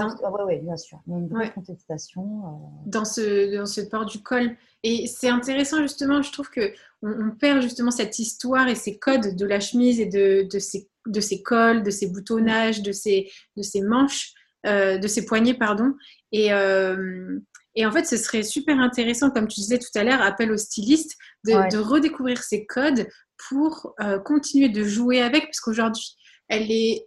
bien 0.63 0.77
sûr. 0.77 1.01
Il 1.07 1.13
y 1.13 1.17
a 1.17 1.19
une 1.19 1.29
vraie 1.29 1.53
contestation. 1.53 2.23
Euh. 2.23 2.67
Dans, 2.87 3.05
ce, 3.05 3.57
dans 3.57 3.67
ce 3.67 3.81
port 3.81 4.05
du 4.05 4.23
col. 4.23 4.57
Et 4.83 5.07
c'est 5.07 5.29
intéressant 5.29 5.81
justement, 5.81 6.21
je 6.23 6.33
trouve 6.33 6.51
que 6.51 6.73
on, 7.03 7.31
perd 7.31 7.63
justement 7.63 7.91
cette 7.91 8.19
histoire 8.19 8.69
et 8.69 8.75
ces 8.75 8.99
codes 8.99 9.35
de 9.35 9.47
la 9.47 9.61
chemise 9.61 10.01
et 10.01 10.07
de, 10.07 10.47
de, 10.51 10.59
ces, 10.59 10.89
de 11.07 11.21
ces 11.21 11.43
cols, 11.43 11.83
de 11.83 11.91
ces 11.91 12.09
boutonnages, 12.09 12.83
de 12.83 12.93
ces, 12.93 13.31
de 13.57 13.63
ces 13.63 13.81
manches, 13.81 14.33
euh, 14.67 14.99
de 14.99 15.09
ces 15.09 15.25
poignets, 15.25 15.55
pardon. 15.55 15.95
Et, 16.33 16.51
et 17.77 17.85
en 17.85 17.93
fait, 17.93 18.07
ce 18.07 18.17
serait 18.17 18.43
super 18.43 18.81
intéressant, 18.81 19.31
comme 19.31 19.47
tu 19.47 19.61
disais 19.61 19.79
tout 19.79 19.97
à 19.97 20.03
l'heure, 20.03 20.23
appel 20.23 20.51
au 20.51 20.57
styliste, 20.57 21.17
de, 21.45 21.79
redécouvrir 21.79 22.43
ces 22.43 22.67
codes 22.67 23.09
pour 23.49 23.95
euh, 24.01 24.19
continuer 24.19 24.69
de 24.69 24.83
jouer 24.83 25.23
avec, 25.23 25.45
parce 25.45 25.61
qu'aujourd'hui, 25.61 26.17
elle 26.49 26.71
est, 26.71 27.07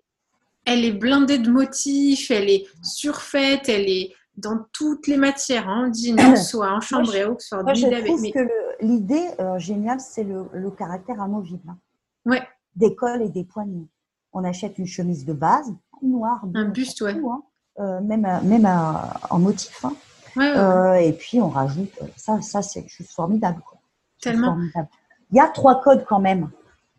elle 0.66 0.86
est 0.86 0.92
blindée 0.92 1.40
de 1.40 1.50
motifs, 1.50 2.32
elle 2.32 2.50
est 2.50 2.66
surfaite, 2.84 3.68
elle 3.70 3.90
est 3.90 4.14
dans 4.38 4.66
toutes 4.72 5.08
les 5.08 5.18
matières, 5.18 5.68
hein, 5.68 5.90
en 5.90 5.94
jean, 5.94 6.20
en 6.20 6.36
soie, 6.36 6.72
en 6.72 6.82
chambré, 6.82 7.26
Oxford. 7.26 7.64
Moi, 7.64 7.74
je 7.74 7.88
trouve 7.88 8.32
que 8.32 8.48
l'idée 8.82 9.28
euh, 9.40 9.58
géniale, 9.60 10.00
c'est 10.00 10.24
le, 10.24 10.72
caractère 10.78 11.22
amovible. 11.22 11.68
Hein. 11.68 11.78
Ouais. 12.26 12.42
Des 12.76 12.96
cols 12.96 13.24
et 13.24 13.30
des 13.30 13.44
poignets. 13.44 13.88
On 14.32 14.44
achète 14.44 14.78
une 14.78 14.88
chemise 14.88 15.26
de 15.26 15.34
base, 15.34 15.74
noire, 16.02 16.42
un 16.54 16.66
buste, 16.66 17.02
ouais. 17.02 17.16
Hein. 17.16 17.42
Euh, 17.80 18.02
même, 18.02 18.28
même 18.44 18.66
en 19.30 19.40
motif. 19.40 19.84
Hein. 19.84 19.94
Euh, 20.38 20.94
et 20.94 21.14
puis 21.14 21.42
on 21.42 21.50
rajoute, 21.50 21.92
ça, 22.16 22.42
ça 22.42 22.62
c'est 22.62 22.88
juste 22.88 23.12
formidable. 23.12 23.62
Tellement. 24.22 24.58
Il 25.32 25.38
y 25.38 25.40
a 25.40 25.48
trois 25.48 25.82
codes 25.82 26.06
quand 26.06 26.20
même 26.20 26.50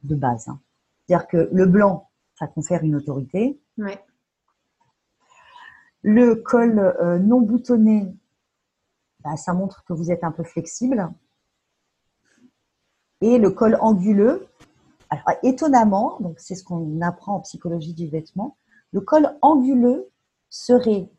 de 0.04 0.14
base. 0.14 0.48
Hein. 0.48 0.60
C'est-à-dire 1.06 1.26
que 1.26 1.48
le 1.52 1.66
blanc, 1.66 2.08
ça 2.38 2.46
confère 2.46 2.82
une 2.82 2.96
autorité. 2.96 3.60
Le 6.02 6.34
col 6.36 6.78
euh, 6.78 7.18
non 7.18 7.40
boutonné, 7.40 8.14
bah, 9.20 9.36
ça 9.36 9.52
montre 9.52 9.84
que 9.84 9.92
vous 9.92 10.10
êtes 10.10 10.24
un 10.24 10.30
peu 10.30 10.44
flexible. 10.44 11.10
Et 13.20 13.38
le 13.38 13.50
col 13.50 13.76
anguleux, 13.80 14.46
alors, 15.10 15.38
étonnamment, 15.42 16.18
donc 16.20 16.38
c'est 16.38 16.54
ce 16.54 16.64
qu'on 16.64 17.00
apprend 17.02 17.34
en 17.36 17.40
psychologie 17.40 17.92
du 17.92 18.06
vêtement, 18.06 18.56
le 18.92 19.00
col 19.00 19.36
anguleux 19.42 20.08
serait 20.48 21.10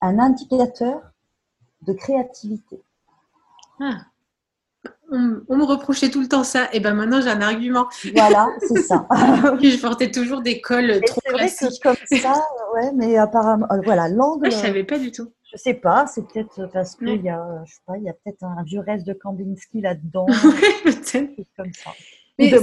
un 0.00 0.18
indicateur 0.18 1.00
de 1.82 1.92
créativité. 1.92 2.82
Ah. 3.80 4.06
On, 5.10 5.56
me 5.56 5.64
reprochait 5.64 6.10
tout 6.10 6.20
le 6.20 6.28
temps 6.28 6.44
ça, 6.44 6.68
et 6.72 6.80
ben 6.80 6.94
maintenant 6.94 7.20
j'ai 7.20 7.30
un 7.30 7.40
argument. 7.40 7.88
Voilà, 8.14 8.48
c'est 8.60 8.82
ça. 8.82 9.06
je 9.10 9.80
portais 9.80 10.10
toujours 10.10 10.42
des 10.42 10.60
cols 10.60 11.00
trop 11.06 11.20
classiques. 11.22 11.82
comme 11.82 11.96
ça, 12.10 12.34
ouais, 12.74 12.92
mais 12.94 13.16
apparemment, 13.16 13.66
euh, 13.70 13.80
voilà, 13.84 14.08
l'angle. 14.08 14.50
je 14.50 14.56
savais 14.56 14.84
pas 14.84 14.98
du 14.98 15.10
tout. 15.10 15.32
Je 15.50 15.56
sais 15.56 15.74
pas, 15.74 16.06
c'est 16.06 16.26
peut-être 16.26 16.70
parce 16.72 16.94
qu'il 16.94 17.22
y 17.22 17.30
a, 17.30 17.42
je 17.64 17.72
sais 17.72 17.80
pas, 17.86 17.96
il 17.96 18.04
y 18.04 18.10
a 18.10 18.12
peut-être 18.12 18.44
un 18.44 18.62
vieux 18.64 18.80
reste 18.80 19.06
de 19.06 19.14
Kandinsky 19.14 19.80
là-dedans. 19.80 20.26
peut-être. 20.84 21.30
Comme 21.56 21.72
ça. 21.72 21.90
Mais 22.38 22.50
ça, 22.50 22.58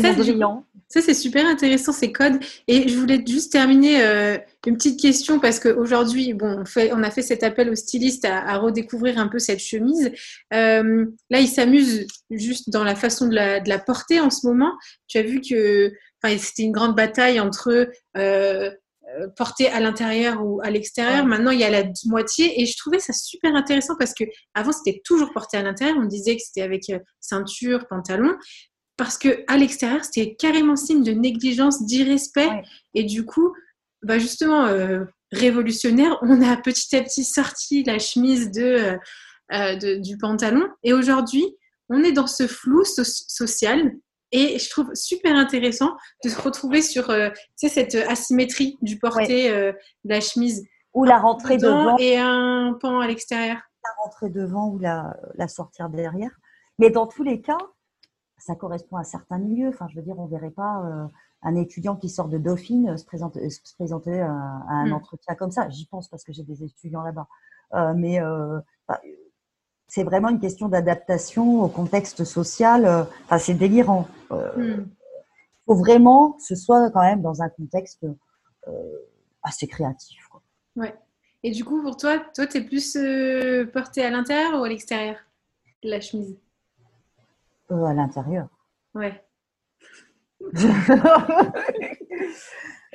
ça 0.88 1.02
c'est 1.02 1.14
super 1.14 1.46
intéressant 1.46 1.92
ces 1.92 2.12
codes. 2.12 2.40
Et 2.68 2.88
je 2.88 2.98
voulais 2.98 3.22
juste 3.26 3.52
terminer 3.52 4.02
euh, 4.04 4.38
une 4.66 4.78
petite 4.78 5.00
question 5.00 5.40
parce 5.40 5.60
qu'aujourd'hui, 5.60 6.34
bon, 6.34 6.60
on, 6.62 6.66
fait, 6.66 6.94
on 6.94 7.04
a 7.04 7.12
fait 7.12 7.22
cet 7.22 7.44
appel 7.44 7.70
au 7.70 7.76
styliste 7.76 8.26
à, 8.26 8.58
redécouvrir 8.58 9.18
un 9.18 9.28
peu 9.28 9.40
cette 9.40 9.60
chemise. 9.60 10.12
Euh, 10.54 11.06
là, 11.30 11.40
il 11.40 11.48
s'amuse 11.48 12.08
juste 12.30 12.70
dans 12.70 12.84
la 12.84 12.96
façon 12.96 13.28
de 13.28 13.36
la, 13.36 13.60
de 13.60 13.68
la, 13.68 13.80
porter 13.80 14.20
en 14.20 14.30
ce 14.30 14.48
moment. 14.48 14.72
Tu 15.08 15.18
as 15.18 15.24
vu 15.24 15.42
que 15.42 15.92
c'était 16.38 16.64
une 16.64 16.72
grande 16.72 16.96
bataille 16.96 17.40
entre 17.40 17.90
euh, 18.18 18.72
porter 19.36 19.70
à 19.70 19.80
l'intérieur 19.80 20.44
ou 20.44 20.60
à 20.64 20.70
l'extérieur. 20.70 21.26
Maintenant, 21.26 21.52
il 21.52 21.60
y 21.60 21.64
a 21.64 21.70
la 21.70 21.84
moitié 22.06 22.62
et 22.62 22.66
je 22.66 22.78
trouvais 22.78 23.00
ça 23.00 23.14
super 23.14 23.54
intéressant 23.56 23.96
parce 24.00 24.14
que 24.14 24.24
avant 24.54 24.72
c'était 24.72 25.02
toujours 25.04 25.32
porté 25.34 25.58
à 25.58 25.62
l'intérieur. 25.62 25.98
On 26.00 26.06
disait 26.06 26.36
que 26.36 26.42
c'était 26.42 26.64
avec 26.64 26.92
ceinture, 27.20 27.88
pantalon 27.88 28.36
parce 28.98 29.18
que 29.18 29.44
à 29.48 29.58
l'extérieur, 29.58 30.04
c'était 30.04 30.36
carrément 30.36 30.76
signe 30.76 31.04
de 31.04 31.12
négligence, 31.12 31.84
d'irrespect. 31.86 32.64
Et 32.94 33.04
du 33.04 33.26
coup, 33.26 33.54
bah 34.04 34.20
justement, 34.20 34.66
euh, 34.66 35.04
révolutionnaire, 35.32 36.18
on 36.22 36.42
a 36.42 36.56
petit 36.58 36.96
à 36.96 37.02
petit 37.02 37.24
sorti 37.24 37.84
la 37.84 38.00
chemise 38.00 38.52
de, 38.52 38.64
euh, 38.64 38.98
euh, 39.54 40.00
du 40.00 40.18
pantalon. 40.18 40.68
Et 40.84 40.94
aujourd'hui, 40.94 41.46
on 41.90 42.04
est 42.04 42.14
dans 42.14 42.28
ce 42.28 42.48
flou 42.48 42.84
social. 42.86 43.94
Et 44.32 44.60
je 44.60 44.70
trouve 44.70 44.90
super 44.94 45.36
intéressant 45.36 45.96
de 46.24 46.30
se 46.30 46.42
retrouver 46.42 46.82
sur 46.82 47.14
cette 47.56 47.96
asymétrie 47.96 48.76
du 48.82 48.98
porté 48.98 49.50
de 49.50 49.76
la 50.04 50.20
chemise. 50.20 50.66
Ou 50.94 51.06
la 51.06 51.20
rentrée 51.20 51.58
devant. 51.58 51.96
Et 52.00 52.18
un 52.18 52.76
pan 52.82 53.00
à 53.00 53.08
l'extérieur. 53.08 53.58
La 53.84 54.04
rentrée 54.04 54.30
devant 54.30 54.70
ou 54.70 54.80
la, 54.80 55.16
la 55.36 55.48
sortir 55.48 55.90
derrière. 55.90 56.32
Mais 56.80 56.90
dans 56.90 57.06
tous 57.06 57.24
les 57.24 57.40
cas, 57.40 57.60
ça 58.38 58.56
correspond 58.56 58.98
à 58.98 59.04
certains 59.04 59.38
milieux. 59.38 59.70
Enfin, 59.70 59.88
je 59.90 59.96
veux 59.96 60.02
dire, 60.02 60.18
on 60.20 60.26
ne 60.26 60.30
verrait 60.30 60.52
pas 60.52 60.84
euh, 60.84 61.08
un 61.42 61.56
étudiant 61.56 61.96
qui 61.96 62.10
sort 62.10 62.28
de 62.28 62.38
Dauphine 62.38 62.90
euh, 62.90 62.98
se 62.98 63.06
présenter, 63.06 63.50
se 63.50 63.74
présenter 63.76 64.20
à, 64.20 64.32
un 64.32 64.88
hmm. 64.88 64.94
entretien 64.94 65.36
comme 65.36 65.52
ça. 65.52 65.70
J'y 65.70 65.86
pense 65.86 66.08
parce 66.10 66.24
que 66.24 66.34
j'ai 66.34 66.44
des 66.44 66.64
étudiants 66.64 67.04
là-bas. 67.04 67.28
Euh, 67.74 67.94
mais 67.96 68.20
bah, 68.88 69.02
c'est 69.88 70.04
vraiment 70.04 70.30
une 70.30 70.40
question 70.40 70.68
d'adaptation 70.68 71.64
au 71.64 71.68
contexte 71.68 72.24
social. 72.24 73.08
Enfin, 73.26 73.38
c'est 73.38 73.54
délirant. 73.54 74.08
Il 74.32 74.36
hmm. 74.36 74.88
faut 75.66 75.76
vraiment 75.76 76.34
que 76.34 76.44
ce 76.44 76.56
soit 76.56 76.92
quand 76.92 77.02
même 77.02 77.22
dans 77.22 77.42
un 77.42 77.50
contexte 77.50 78.06
assez 79.44 79.68
créatif. 79.68 80.28
Quoi. 80.28 80.42
Ouais. 80.76 80.96
Et 81.44 81.52
du 81.52 81.64
coup, 81.64 81.82
pour 81.84 81.98
toi, 81.98 82.20
toi, 82.34 82.48
tu 82.48 82.58
es 82.58 82.62
plus 82.62 82.98
porté 83.72 84.04
à 84.04 84.10
l'intérieur 84.10 84.60
ou 84.60 84.64
à 84.64 84.70
l'extérieur 84.70 85.18
de 85.84 85.90
la 85.90 86.02
chemise? 86.02 86.36
Euh, 87.72 87.86
à 87.86 87.94
l'intérieur. 87.94 88.48
Ouais. 88.94 89.24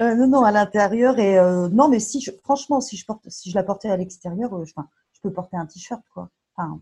Euh, 0.00 0.14
non, 0.14 0.28
non, 0.28 0.44
à 0.44 0.50
l'intérieur. 0.50 1.18
Et 1.18 1.38
euh, 1.38 1.68
non, 1.68 1.90
mais 1.90 2.00
si 2.00 2.22
je, 2.22 2.30
franchement, 2.42 2.80
si 2.80 2.96
je, 2.96 3.04
porte, 3.04 3.28
si 3.28 3.50
je 3.50 3.54
la 3.54 3.62
portais 3.62 3.90
à 3.90 3.98
l'extérieur, 3.98 4.50
je, 4.64 4.72
je, 5.12 5.20
peux 5.20 5.30
porter 5.30 5.58
un 5.58 5.66
t-shirt, 5.66 6.00
quoi. 6.14 6.30
Enfin, 6.56 6.80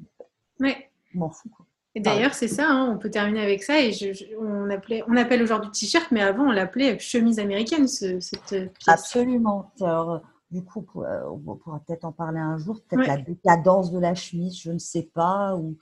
ouais. 0.60 0.92
Je 1.12 1.18
m'en 1.18 1.28
fous, 1.28 1.48
quoi. 1.48 1.66
Et 1.96 2.00
d'ailleurs, 2.00 2.34
c'est 2.34 2.46
ça, 2.46 2.68
hein, 2.70 2.92
on 2.94 2.96
peut 2.96 3.10
terminer 3.10 3.42
avec 3.42 3.64
ça. 3.64 3.80
Et 3.80 3.92
on, 4.38 4.70
appelait, 4.70 5.02
on 5.08 5.16
appelle 5.16 5.42
aujourd'hui 5.42 5.72
t-shirt, 5.72 6.12
mais 6.12 6.20
avant, 6.20 6.44
on 6.44 6.52
l'appelait 6.52 6.96
chemise 7.00 7.40
américaine, 7.40 7.88
ce, 7.88 8.20
cette 8.20 8.50
pièce. 8.50 8.86
Absolument. 8.86 9.72
Alors, 9.80 10.20
du 10.52 10.62
coup, 10.62 10.86
on 10.94 11.56
pourra 11.56 11.80
peut-être 11.80 12.04
en 12.04 12.12
parler 12.12 12.38
un 12.38 12.56
jour, 12.56 12.80
peut-être 12.88 13.08
la 13.08 13.16
décadence 13.16 13.90
de 13.90 13.98
la 13.98 14.14
chemise, 14.14 14.60
je 14.60 14.70
ne 14.70 14.78
sais 14.78 15.10
pas, 15.12 15.56
ou 15.56 15.76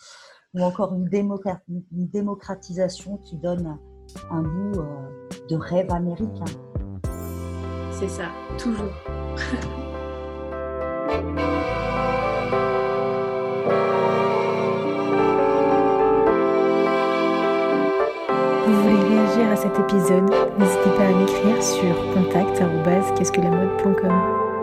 ou 0.57 0.63
encore 0.63 0.95
une, 0.95 1.09
démocratisation 2.09 3.19
qui 3.19 3.37
donne 3.37 3.79
un 4.31 4.43
goût 4.43 4.81
euh, 4.81 5.29
de 5.51 5.57
rêve 5.57 5.93
américain. 5.93 6.45
C'est 7.91 8.09
ça, 8.09 8.25
toujours. 8.59 8.93
Vous 18.67 18.83
voulez 18.83 19.03
réagir 19.09 19.51
à 19.51 19.57
cet 19.57 19.79
épisode 19.79 20.31
N'hésitez 20.59 20.91
pas 20.97 21.07
à 21.07 21.13
m'écrire 21.13 21.63
sur 21.63 21.95
contact.qu'est-ce 22.15 23.33
que 23.33 23.41
la 23.41 23.51
mode.com. 23.51 24.56